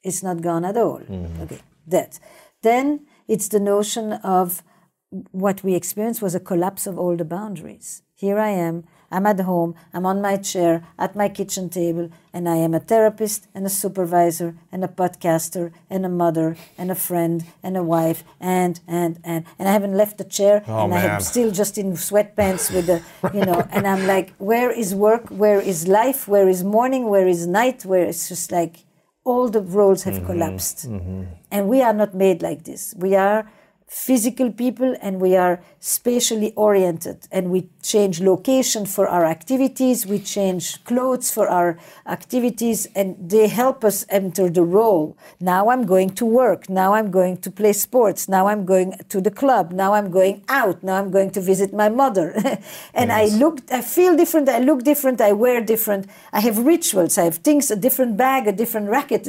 [0.03, 1.01] it's not gone at all.
[1.43, 2.19] Okay, that.
[2.63, 4.63] Then it's the notion of
[5.11, 8.03] what we experienced was a collapse of all the boundaries.
[8.15, 12.49] Here I am, I'm at home, I'm on my chair at my kitchen table, and
[12.49, 16.95] I am a therapist and a supervisor and a podcaster and a mother and a
[16.95, 20.95] friend and a wife and and and and I haven't left the chair Oh, and
[20.95, 23.03] I'm still just in sweatpants with the
[23.33, 25.29] you know and I'm like, where is work?
[25.29, 26.29] Where is life?
[26.29, 27.09] Where is morning?
[27.09, 27.85] Where is night?
[27.85, 28.85] Where it's just like
[29.25, 30.27] all the roles have mm-hmm.
[30.27, 30.89] collapsed.
[30.89, 31.25] Mm-hmm.
[31.51, 32.95] And we are not made like this.
[32.97, 33.49] We are
[33.89, 40.19] physical people and we are spatially oriented and we change location for our activities we
[40.19, 45.17] change clothes for our activities and they help us enter the role.
[45.41, 49.23] Now i'm going to work now i'm going to play sports now i'm going to
[49.23, 52.35] the club now i'm going out now i'm going to visit my mother.
[52.95, 53.33] And yes.
[53.33, 57.25] i look i feel different i look different i wear different i have rituals i
[57.25, 59.25] have things a different bag a different racket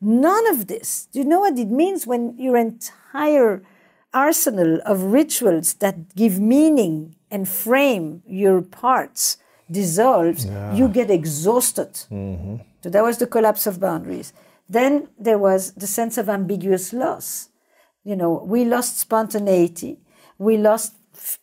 [0.00, 1.08] none of this.
[1.12, 3.62] Do you know what it means when your entire
[4.12, 9.36] arsenal of rituals that give meaning and frame your parts
[9.70, 10.74] dissolves, yeah.
[10.74, 11.92] you get exhausted.
[12.10, 12.56] Mm-hmm.
[12.82, 14.32] So that was the collapse of boundaries.
[14.68, 17.48] Then there was the sense of ambiguous loss.
[18.04, 19.98] You know, we lost spontaneity,
[20.38, 20.94] we lost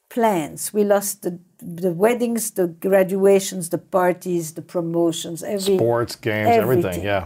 [0.09, 6.49] plans, we lost the the weddings, the graduations, the parties, the promotions, every sports games,
[6.49, 6.85] everything.
[6.85, 7.25] everything yeah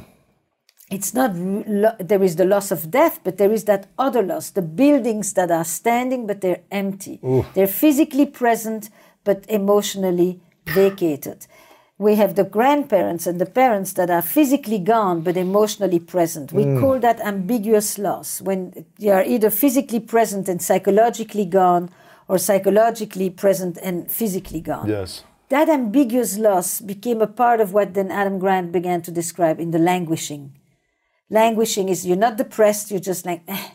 [0.91, 4.49] it's not there is the loss of death but there is that other loss.
[4.49, 7.19] The buildings that are standing but they're empty.
[7.23, 7.45] Ooh.
[7.53, 8.89] they're physically present
[9.23, 11.47] but emotionally vacated.
[11.97, 16.51] We have the grandparents and the parents that are physically gone but emotionally present.
[16.51, 16.79] We mm.
[16.79, 18.41] call that ambiguous loss.
[18.41, 21.89] When you are either physically present and psychologically gone
[22.27, 24.89] or psychologically present and physically gone.
[24.89, 25.23] Yes.
[25.49, 29.71] That ambiguous loss became a part of what then adam grant began to describe in
[29.71, 30.53] the languishing
[31.31, 33.69] Languishing is you're not depressed, you're just like eh,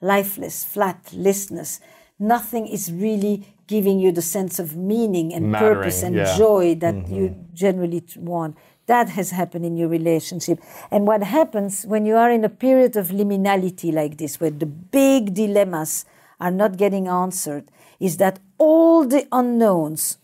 [0.00, 1.80] lifeless, flat, listless.
[2.18, 6.36] Nothing is really giving you the sense of meaning and Mattering, purpose and yeah.
[6.36, 7.14] joy that mm-hmm.
[7.14, 8.56] you generally want.
[8.86, 10.60] That has happened in your relationship.
[10.90, 14.66] And what happens when you are in a period of liminality like this, where the
[14.66, 16.04] big dilemmas
[16.40, 17.70] are not getting answered,
[18.00, 20.18] is that all the unknowns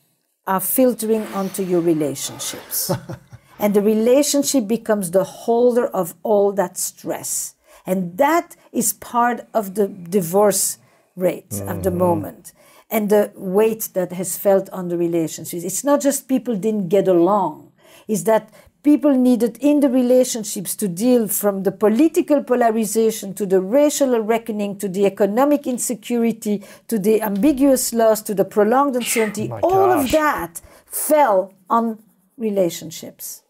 [0.44, 2.90] are filtering onto your relationships.
[3.58, 7.54] And the relationship becomes the holder of all that stress.
[7.86, 10.78] And that is part of the divorce
[11.16, 11.68] rate mm-hmm.
[11.68, 11.98] of the mm-hmm.
[11.98, 12.52] moment
[12.90, 15.64] and the weight that has felt on the relationships.
[15.64, 17.72] It's not just people didn't get along,
[18.08, 18.52] it's that
[18.82, 24.78] people needed in the relationships to deal from the political polarization to the racial reckoning
[24.78, 29.50] to the economic insecurity to the ambiguous loss to the prolonged uncertainty.
[29.50, 30.04] Oh all gosh.
[30.04, 32.02] of that fell on
[32.36, 33.43] relationships.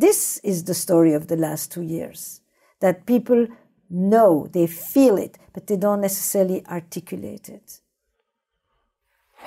[0.00, 2.40] This is the story of the last two years
[2.80, 3.46] that people
[3.90, 7.80] know, they feel it, but they don't necessarily articulate it.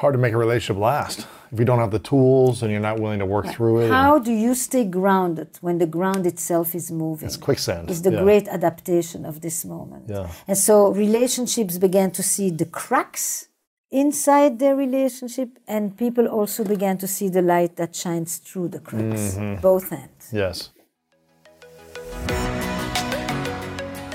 [0.02, 3.00] Hard to make a relationship last if you don't have the tools and you're not
[3.00, 3.90] willing to work through it.
[3.90, 7.28] How do you stay grounded when the ground itself is moving?
[7.28, 7.90] It's quicksand.
[7.90, 8.24] It's the yeah.
[8.24, 10.06] great adaptation of this moment.
[10.08, 10.30] Yeah.
[10.48, 13.48] And so relationships began to see the cracks
[13.94, 18.80] inside their relationship, and people also began to see the light that shines through the
[18.80, 19.62] cracks, mm-hmm.
[19.62, 20.30] both ends.
[20.34, 20.72] Yes.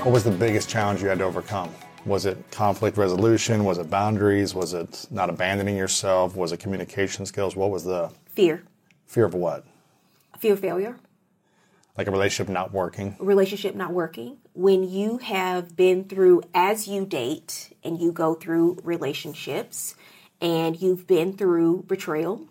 [0.03, 1.71] What was the biggest challenge you had to overcome?
[2.05, 3.63] Was it conflict resolution?
[3.63, 4.53] Was it boundaries?
[4.53, 6.35] Was it not abandoning yourself?
[6.35, 7.55] Was it communication skills?
[7.55, 8.63] What was the fear?
[9.07, 9.65] Fear of what?
[10.39, 10.97] Fear of failure.
[11.99, 13.17] Like a relationship not working?
[13.19, 14.37] A relationship not working.
[14.53, 19.95] When you have been through, as you date and you go through relationships
[20.39, 22.47] and you've been through betrayal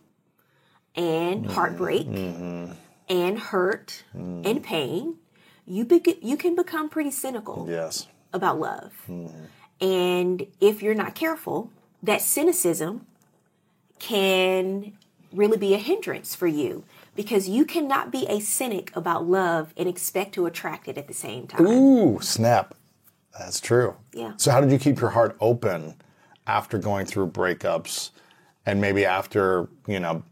[0.95, 1.55] and mm-hmm.
[1.55, 2.73] heartbreak mm-hmm.
[3.09, 4.43] and hurt mm-hmm.
[4.47, 5.15] and pain,
[5.65, 8.07] you, be- you can become pretty cynical yes.
[8.35, 8.93] about love.
[9.09, 9.45] Mm-hmm.
[9.83, 11.71] And if you're not careful,
[12.03, 13.07] that cynicism
[13.99, 14.93] can
[15.33, 16.85] really be a hindrance for you
[17.19, 21.13] because you cannot be a cynic about love and expect to attract it at the
[21.13, 21.67] same time.
[21.67, 22.77] Ooh, snap.
[23.37, 23.97] That's true.
[24.13, 24.35] Yeah.
[24.37, 25.97] So, how did you keep your heart open
[26.47, 28.11] after going through breakups
[28.67, 30.23] and maybe after, you know,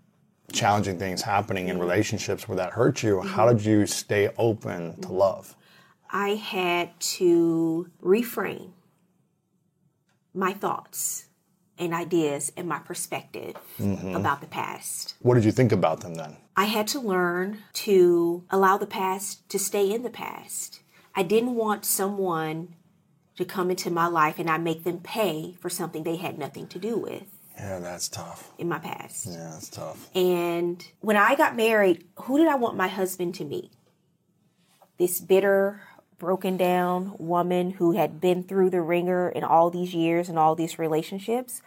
[0.53, 3.17] challenging things happening in relationships where that hurt you?
[3.17, 3.31] Mm-hmm.
[3.31, 5.57] How did you stay open to love?
[6.09, 8.71] I had to reframe
[10.33, 11.27] my thoughts
[11.79, 14.15] and ideas and my perspective mm-hmm.
[14.15, 15.17] about the past.
[15.19, 16.37] What did you think about them then?
[16.57, 20.81] I had to learn to allow the past to stay in the past.
[21.15, 22.75] I didn't want someone
[23.37, 26.67] to come into my life and I make them pay for something they had nothing
[26.69, 27.25] to do with.
[27.57, 28.53] Yeah, that's tough.
[28.59, 29.27] In my past.
[29.27, 30.11] Yeah, that's tough.
[30.15, 33.73] And when I got married, who did I want my husband to meet?
[34.99, 35.83] This bitter,
[36.19, 40.55] broken down woman who had been through the ringer in all these years and all
[40.55, 41.61] these relationships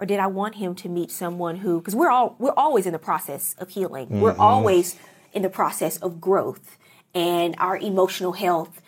[0.00, 2.92] or did I want him to meet someone who because we're all we're always in
[2.92, 4.06] the process of healing.
[4.06, 4.20] Mm-hmm.
[4.20, 4.96] We're always
[5.32, 6.78] in the process of growth
[7.14, 8.80] and our emotional health.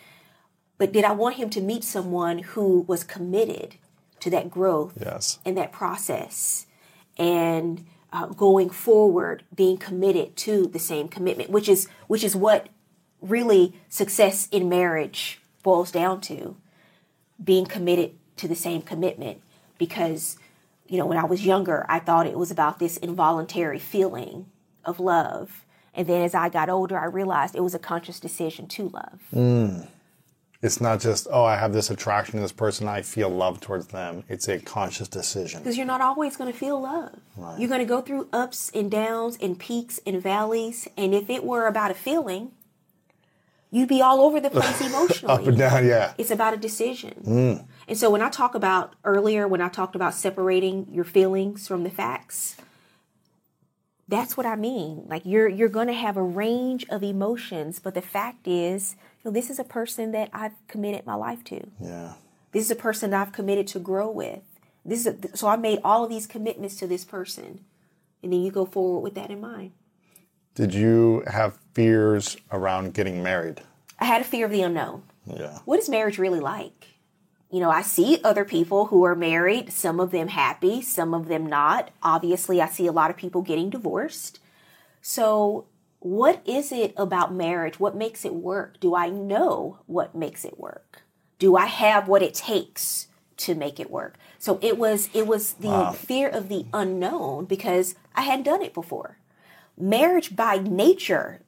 [0.77, 3.75] But did I want him to meet someone who was committed
[4.21, 5.39] to that growth yes.
[5.45, 6.65] and that process
[7.17, 12.67] and uh, going forward being committed to the same commitment which is which is what
[13.21, 16.55] really success in marriage boils down to
[17.43, 19.41] being committed to the same commitment
[19.77, 20.37] because,
[20.89, 24.47] you know, when I was younger, I thought it was about this involuntary feeling
[24.83, 25.65] of love.
[25.93, 29.19] And then as I got older, I realized it was a conscious decision to love.
[29.33, 29.87] Mm.
[30.61, 33.87] It's not just, oh, I have this attraction to this person, I feel love towards
[33.87, 34.23] them.
[34.27, 35.61] It's a conscious decision.
[35.61, 37.17] Because you're not always going to feel love.
[37.57, 40.87] You're going to go through ups and downs and peaks and valleys.
[40.97, 42.51] And if it were about a feeling,
[43.71, 45.33] you'd be all over the place emotionally.
[45.41, 46.13] Up and down, yeah.
[46.17, 47.23] It's about a decision.
[47.25, 47.65] Mm.
[47.89, 51.83] And so when I talk about earlier, when I talked about separating your feelings from
[51.83, 52.55] the facts,
[54.07, 55.05] that's what I mean.
[55.07, 59.29] Like you're you're going to have a range of emotions, but the fact is, you
[59.29, 61.67] know, this is a person that I've committed my life to.
[61.81, 62.13] Yeah.
[62.51, 64.41] This is a person that I've committed to grow with.
[64.85, 67.65] This is a, so I made all of these commitments to this person,
[68.21, 69.71] and then you go forward with that in mind.
[70.53, 73.61] Did you have fears around getting married?
[73.99, 75.03] I had a fear of the unknown.
[75.25, 75.57] Yeah.
[75.65, 76.88] What is marriage really like?
[77.51, 81.27] You know, I see other people who are married, some of them happy, some of
[81.27, 81.89] them not.
[82.03, 84.39] Obviously, I see a lot of people getting divorced.
[85.01, 85.65] So,
[85.99, 87.79] what is it about marriage?
[87.79, 88.79] What makes it work?
[88.79, 91.01] Do I know what makes it work?
[91.39, 94.17] Do I have what it takes to make it work?
[94.37, 98.73] So it was it was the fear of the unknown because I hadn't done it
[98.73, 99.17] before.
[99.77, 101.41] Marriage by nature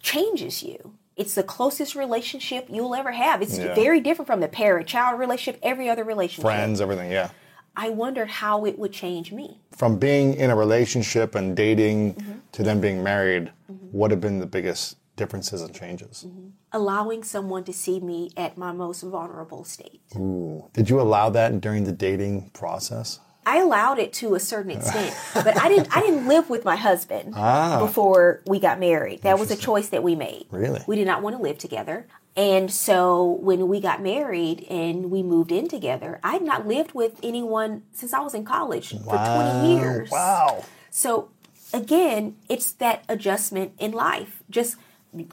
[0.00, 0.94] changes you.
[1.16, 3.42] It's the closest relationship you'll ever have.
[3.42, 3.74] It's Yeah.
[3.74, 6.42] very different from the parent child relationship, every other relationship.
[6.42, 7.30] Friends, everything, yeah.
[7.76, 9.60] I wondered how it would change me.
[9.70, 12.32] From being in a relationship and dating Mm-hmm.
[12.52, 13.50] to then being married,
[13.90, 16.24] what have been the biggest differences and changes?
[16.26, 16.48] Mm-hmm.
[16.72, 20.00] Allowing someone to see me at my most vulnerable state.
[20.16, 20.68] Ooh.
[20.72, 23.20] Did you allow that during the dating process?
[23.44, 25.94] I allowed it to a certain extent, but I didn't.
[25.96, 27.78] I didn't live with my husband Ah.
[27.80, 29.22] before we got married.
[29.22, 30.46] That was a choice that we made.
[30.50, 30.80] Really?
[30.86, 35.22] we did not want to live together, and so when we got married and we
[35.22, 39.16] moved in together, I had not lived with anyone since I was in college for
[39.16, 40.10] twenty years.
[40.10, 40.64] Wow.
[40.90, 41.30] So
[41.74, 44.76] again, it's that adjustment in life, just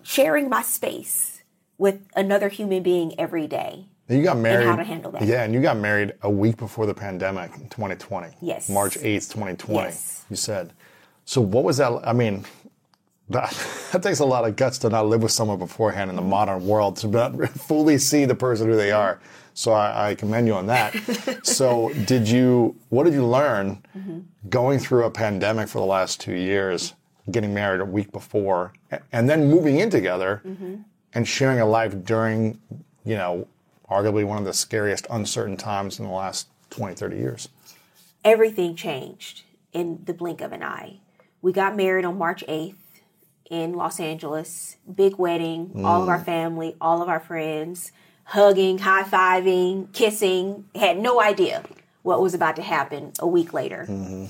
[0.04, 1.44] sharing my space
[1.78, 3.86] with another human being every day.
[4.10, 4.66] You got married.
[4.66, 5.24] how to handle that.
[5.24, 8.36] Yeah, and you got married a week before the pandemic in 2020.
[8.42, 8.68] Yes.
[8.68, 9.74] March 8th, 2020.
[9.74, 10.26] Yes.
[10.30, 10.74] You said.
[11.26, 11.92] So what was that?
[12.04, 12.44] I mean,
[13.30, 13.52] that,
[13.92, 16.66] that takes a lot of guts to not live with someone beforehand in the modern
[16.66, 19.20] world to not fully see the person who they are.
[19.54, 20.96] So I, I commend you on that.
[21.44, 22.78] so did you?
[22.90, 24.20] What did you learn mm-hmm.
[24.50, 26.94] going through a pandemic for the last two years,
[27.30, 28.74] getting married a week before,
[29.12, 30.76] and then moving in together mm-hmm.
[31.14, 32.60] and sharing a life during,
[33.04, 33.48] you know,
[33.90, 37.50] arguably one of the scariest, uncertain times in the last 20, 30 years?
[38.24, 40.98] everything changed in the blink of an eye.
[41.42, 42.76] We got married on March 8th
[43.50, 44.78] in Los Angeles.
[44.94, 46.26] Big wedding, all of our mm.
[46.26, 47.92] family, all of our friends,
[48.26, 50.66] hugging, high fiving, kissing.
[50.76, 51.64] Had no idea
[52.02, 53.86] what was about to happen a week later.
[53.88, 54.26] Mm-hmm.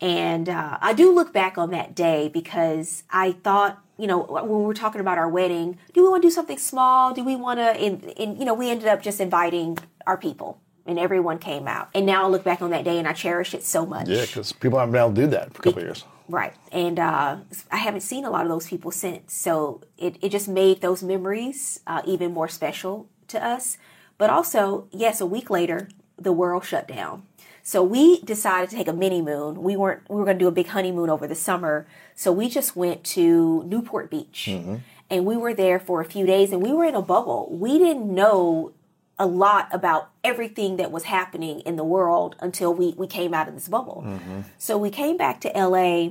[0.00, 4.48] And uh, I do look back on that day because I thought, you know, when
[4.48, 7.12] we were talking about our wedding, do we want to do something small?
[7.12, 9.76] Do we want to, and, and, you know, we ended up just inviting
[10.06, 11.90] our people and everyone came out.
[11.94, 14.08] And now I look back on that day and I cherish it so much.
[14.08, 16.04] Yeah, because people haven't been able to do that for a couple of years.
[16.28, 16.54] Right.
[16.72, 17.38] And uh,
[17.70, 19.34] I haven't seen a lot of those people since.
[19.34, 23.76] So it, it just made those memories uh, even more special to us.
[24.16, 27.24] But also, yes, a week later, the world shut down.
[27.62, 29.62] So we decided to take a mini moon.
[29.62, 31.86] We weren't we were going to do a big honeymoon over the summer.
[32.14, 34.46] So we just went to Newport Beach.
[34.48, 34.76] Mm-hmm.
[35.08, 37.48] And we were there for a few days and we were in a bubble.
[37.50, 38.72] We didn't know
[39.18, 43.48] a lot about everything that was happening in the world until we, we came out
[43.48, 44.02] of this bubble.
[44.06, 44.40] Mm-hmm.
[44.56, 46.10] So we came back to LA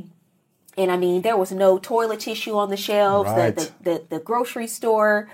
[0.77, 3.55] and I mean there was no toilet tissue on the shelves, Right.
[3.55, 5.29] the, the, the the grocery store.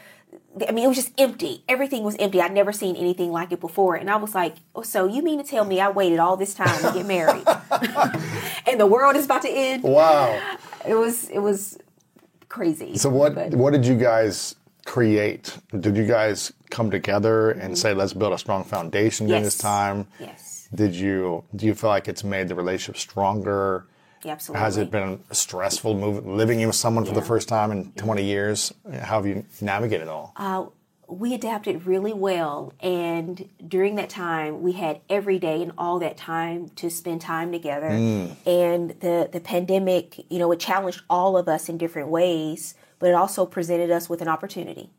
[0.67, 1.63] I mean, it was just empty.
[1.67, 2.41] Everything was empty.
[2.41, 3.95] I'd never seen anything like it before.
[3.95, 6.53] And I was like, oh, so you mean to tell me I waited all this
[6.53, 7.43] time to get married?
[8.67, 9.83] and the world is about to end?
[9.83, 10.39] Wow.
[10.87, 11.77] It was it was
[12.49, 12.97] crazy.
[12.97, 15.57] So what But- what did you guys create?
[15.77, 20.07] Did you guys come together and say let's build a strong foundation during this time?
[20.19, 23.87] Yes, Did you do you feel like it's made the relationship stronger?
[24.27, 24.63] Absolutely.
[24.63, 28.23] Has it been a stressful move, living with someone for the first time in 20
[28.23, 28.73] years?
[28.91, 30.33] How have you navigated it all?
[30.35, 30.65] Uh,
[31.07, 36.17] we adapted really well and during that time we had every day and all that
[36.17, 37.87] time to spend time together.
[37.87, 43.09] And the the pandemic you know it challenged all of us in different ways but
[43.09, 44.89] it also presented us with an opportunity.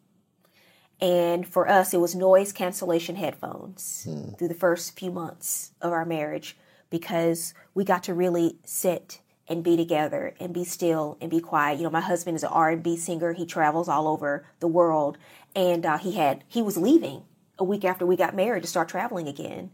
[1.00, 4.06] And for us it was noise cancellation headphones
[4.38, 6.56] through the first few months of our marriage
[6.98, 11.78] because we got to really sit and be together and be still and be quiet.
[11.78, 13.32] You know, my husband is an R&B singer.
[13.32, 15.18] He travels all over the world
[15.56, 17.22] and uh, he had he was leaving
[17.58, 19.70] a week after we got married to start traveling again.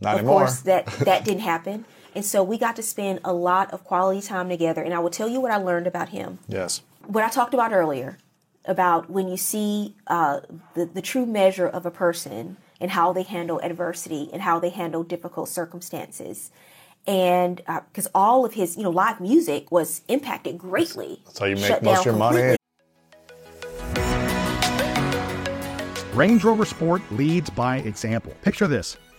[0.00, 0.40] Not of anymore.
[0.40, 4.20] course, that that didn't happen, and so we got to spend a lot of quality
[4.20, 4.82] time together.
[4.82, 6.38] And I will tell you what I learned about him.
[6.46, 6.82] yes.
[7.06, 8.18] What I talked about earlier
[8.66, 10.40] about when you see uh,
[10.74, 14.70] the the true measure of a person and how they handle adversity and how they
[14.70, 16.50] handle difficult circumstances.
[17.06, 21.20] And uh, because all of his, you know, live music was impacted greatly.
[21.26, 22.36] That's how you make shut most down of your money.
[22.36, 22.56] completely.
[26.14, 28.32] Range Rover Sport leads by example.
[28.42, 28.96] Picture this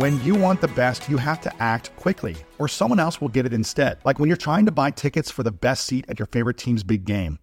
[0.00, 3.44] When you want the best, you have to act quickly, or someone else will get
[3.44, 3.98] it instead.
[4.02, 6.82] Like when you're trying to buy tickets for the best seat at your favorite team's
[6.82, 7.38] big game,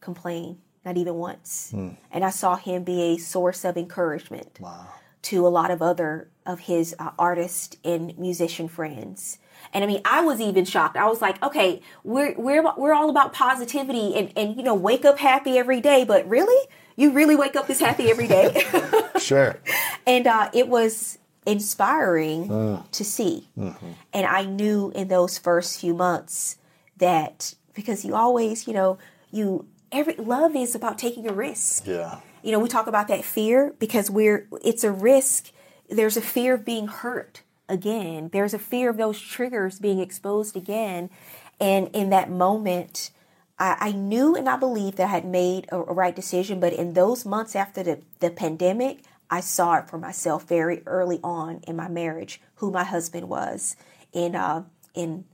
[0.00, 1.72] complain, not even once.
[2.10, 4.58] And I saw him be a source of encouragement
[5.22, 9.38] to a lot of other of his uh, artist and musician friends.
[9.74, 10.96] And I mean, I was even shocked.
[10.96, 15.04] I was like, okay, we're we're we're all about positivity and and you know, wake
[15.04, 16.68] up happy every day, but really?
[16.96, 18.64] You really wake up this happy every day?
[19.20, 19.60] Sure.
[20.06, 22.48] and uh, it was inspiring
[22.90, 23.48] to see.
[24.14, 26.56] And I knew in those first few months
[26.96, 28.96] that because you always, you know,
[29.30, 31.86] you every love is about taking a risk.
[31.86, 32.20] Yeah.
[32.42, 35.50] You know, we talk about that fear because we're it's a risk.
[35.88, 38.30] There's a fear of being hurt again.
[38.32, 41.10] There's a fear of those triggers being exposed again.
[41.60, 43.10] And in that moment,
[43.58, 46.60] I, I knew and I believed that I had made a, a right decision.
[46.60, 51.20] But in those months after the, the pandemic, I saw it for myself very early
[51.22, 53.76] on in my marriage, who my husband was
[54.12, 54.64] in uh,
[54.94, 55.24] in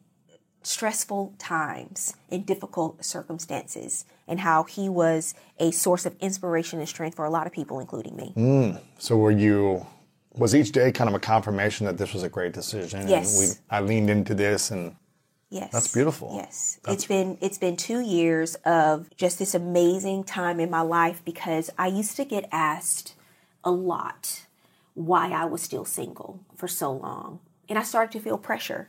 [0.67, 7.15] stressful times, and difficult circumstances, and how he was a source of inspiration and strength
[7.15, 8.33] for a lot of people, including me.
[8.37, 8.81] Mm.
[8.99, 9.87] So were you?
[10.35, 13.09] Was each day kind of a confirmation that this was a great decision?
[13.09, 13.39] Yes.
[13.39, 14.97] And we, I leaned into this, and
[15.49, 15.71] Yes.
[15.71, 16.33] That's beautiful.
[16.35, 16.81] Yes.
[16.89, 21.71] it's been it's been 2 years of just this amazing time in my life because
[21.79, 23.15] I used to get asked
[23.63, 24.47] a lot
[24.95, 27.39] why I was still single for so long.
[27.69, 28.89] And I started to feel pressure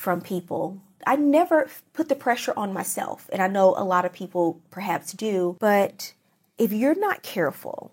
[0.00, 0.80] from people.
[1.06, 5.12] I never put the pressure on myself, and I know a lot of people perhaps
[5.12, 6.14] do, but
[6.56, 7.92] if you're not careful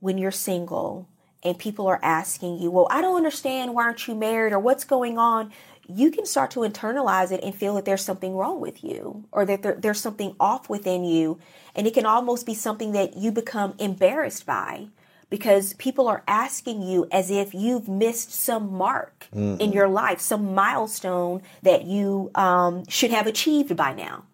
[0.00, 1.06] when you're single
[1.44, 4.82] and people are asking you, Well, I don't understand, why aren't you married, or what's
[4.82, 5.52] going on?
[5.86, 9.46] You can start to internalize it and feel that there's something wrong with you or
[9.46, 11.38] that there, there's something off within you.
[11.76, 14.88] And it can almost be something that you become embarrassed by
[15.30, 20.54] because people are asking you as if you've missed some mark in your life, some
[20.54, 24.24] milestone that you um, should have achieved by now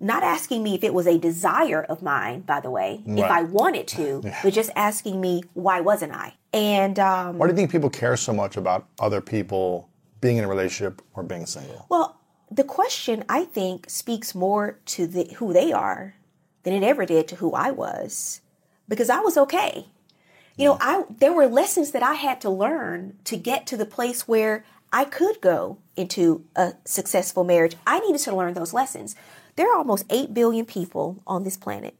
[0.00, 3.42] not asking me if it was a desire of mine, by the way, if I
[3.42, 6.34] wanted to, but just asking me why wasn't I?
[6.52, 9.88] And um, why do you think people care so much about other people
[10.20, 11.86] being in a relationship or being single?
[11.88, 12.20] well,
[12.50, 16.14] the question I think speaks more to the, who they are
[16.62, 18.40] than it ever did to who I was,
[18.88, 19.86] because I was okay.
[20.58, 23.86] You know, I there were lessons that I had to learn to get to the
[23.86, 27.76] place where I could go into a successful marriage.
[27.86, 29.14] I needed to learn those lessons.
[29.54, 31.94] There are almost 8 billion people on this planet.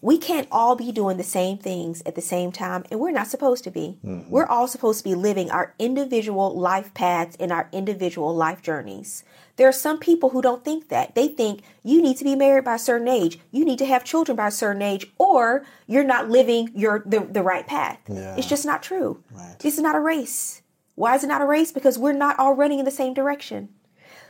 [0.00, 3.26] We can't all be doing the same things at the same time, and we're not
[3.26, 3.98] supposed to be.
[4.04, 4.30] Mm-hmm.
[4.30, 9.24] We're all supposed to be living our individual life paths and our individual life journeys.
[9.58, 11.16] There are some people who don't think that.
[11.16, 14.04] They think you need to be married by a certain age, you need to have
[14.04, 17.98] children by a certain age, or you're not living your the, the right path.
[18.08, 18.36] Yeah.
[18.36, 19.22] It's just not true.
[19.32, 19.58] Right.
[19.58, 20.62] This is not a race.
[20.94, 21.72] Why is it not a race?
[21.72, 23.68] Because we're not all running in the same direction.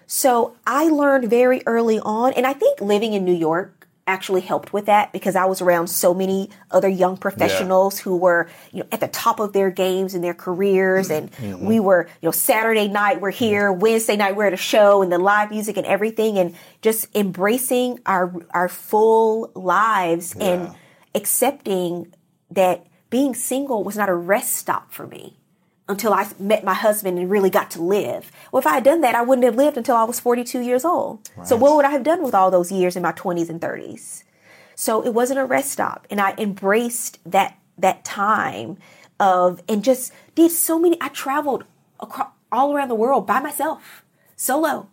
[0.07, 3.78] So I learned very early on, and I think living in New York
[4.09, 8.05] actually helped with that because I was around so many other young professionals yeah.
[8.05, 11.11] who were, you know, at the top of their games in their careers.
[11.11, 11.65] And mm-hmm.
[11.65, 15.13] we were, you know, Saturday night we're here, Wednesday night we're at a show and
[15.13, 20.47] the live music and everything and just embracing our our full lives yeah.
[20.47, 20.75] and
[21.15, 22.13] accepting
[22.51, 25.38] that being single was not a rest stop for me
[25.89, 28.31] until I met my husband and really got to live.
[28.53, 30.85] Well, if I had done that, I wouldn't have lived until I was 42 years
[30.85, 31.29] old.
[31.37, 31.47] Right.
[31.47, 34.25] So what would I have done with all those years in my 20s and 30s?
[34.75, 38.77] So it wasn't a rest stop, and I embraced that that time
[39.19, 40.97] of and just did so many.
[41.01, 41.65] I traveled
[41.99, 44.05] across all around the world by myself,
[44.37, 44.89] solo.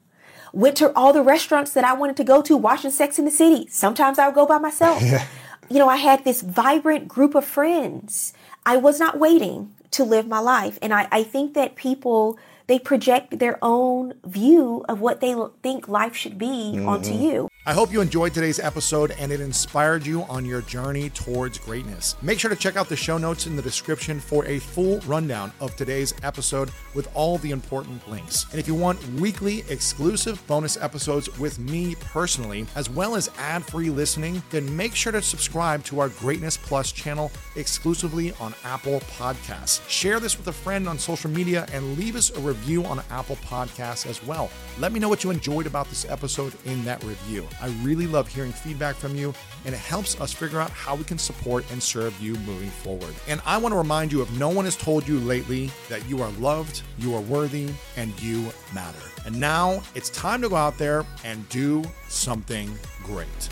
[0.53, 3.31] Went to all the restaurants that I wanted to go to, watching Sex in the
[3.31, 3.67] City.
[3.69, 5.01] Sometimes I would go by myself.
[5.11, 5.25] Yeah.
[5.67, 8.33] You know, I had this vibrant group of friends.
[8.67, 10.77] I was not waiting to live my life.
[10.81, 12.37] And I, I think that people
[12.67, 16.89] they project their own view of what they think life should be mm-hmm.
[16.89, 17.47] onto you.
[17.67, 22.15] I hope you enjoyed today's episode and it inspired you on your journey towards greatness.
[22.21, 25.51] Make sure to check out the show notes in the description for a full rundown
[25.59, 28.45] of today's episode with all the important links.
[28.51, 33.65] And if you want weekly exclusive bonus episodes with me personally, as well as ad
[33.65, 38.99] free listening, then make sure to subscribe to our Greatness Plus channel exclusively on Apple
[39.17, 39.81] Podcasts.
[39.89, 43.37] Share this with a friend on social media and leave us a review on Apple
[43.37, 44.51] Podcasts as well.
[44.77, 47.47] Let me know what you enjoyed about this episode in that review.
[47.61, 49.33] I really love hearing feedback from you,
[49.65, 53.13] and it helps us figure out how we can support and serve you moving forward.
[53.27, 56.21] And I want to remind you if no one has told you lately that you
[56.21, 58.99] are loved, you are worthy, and you matter.
[59.25, 62.71] And now it's time to go out there and do something
[63.03, 63.49] great.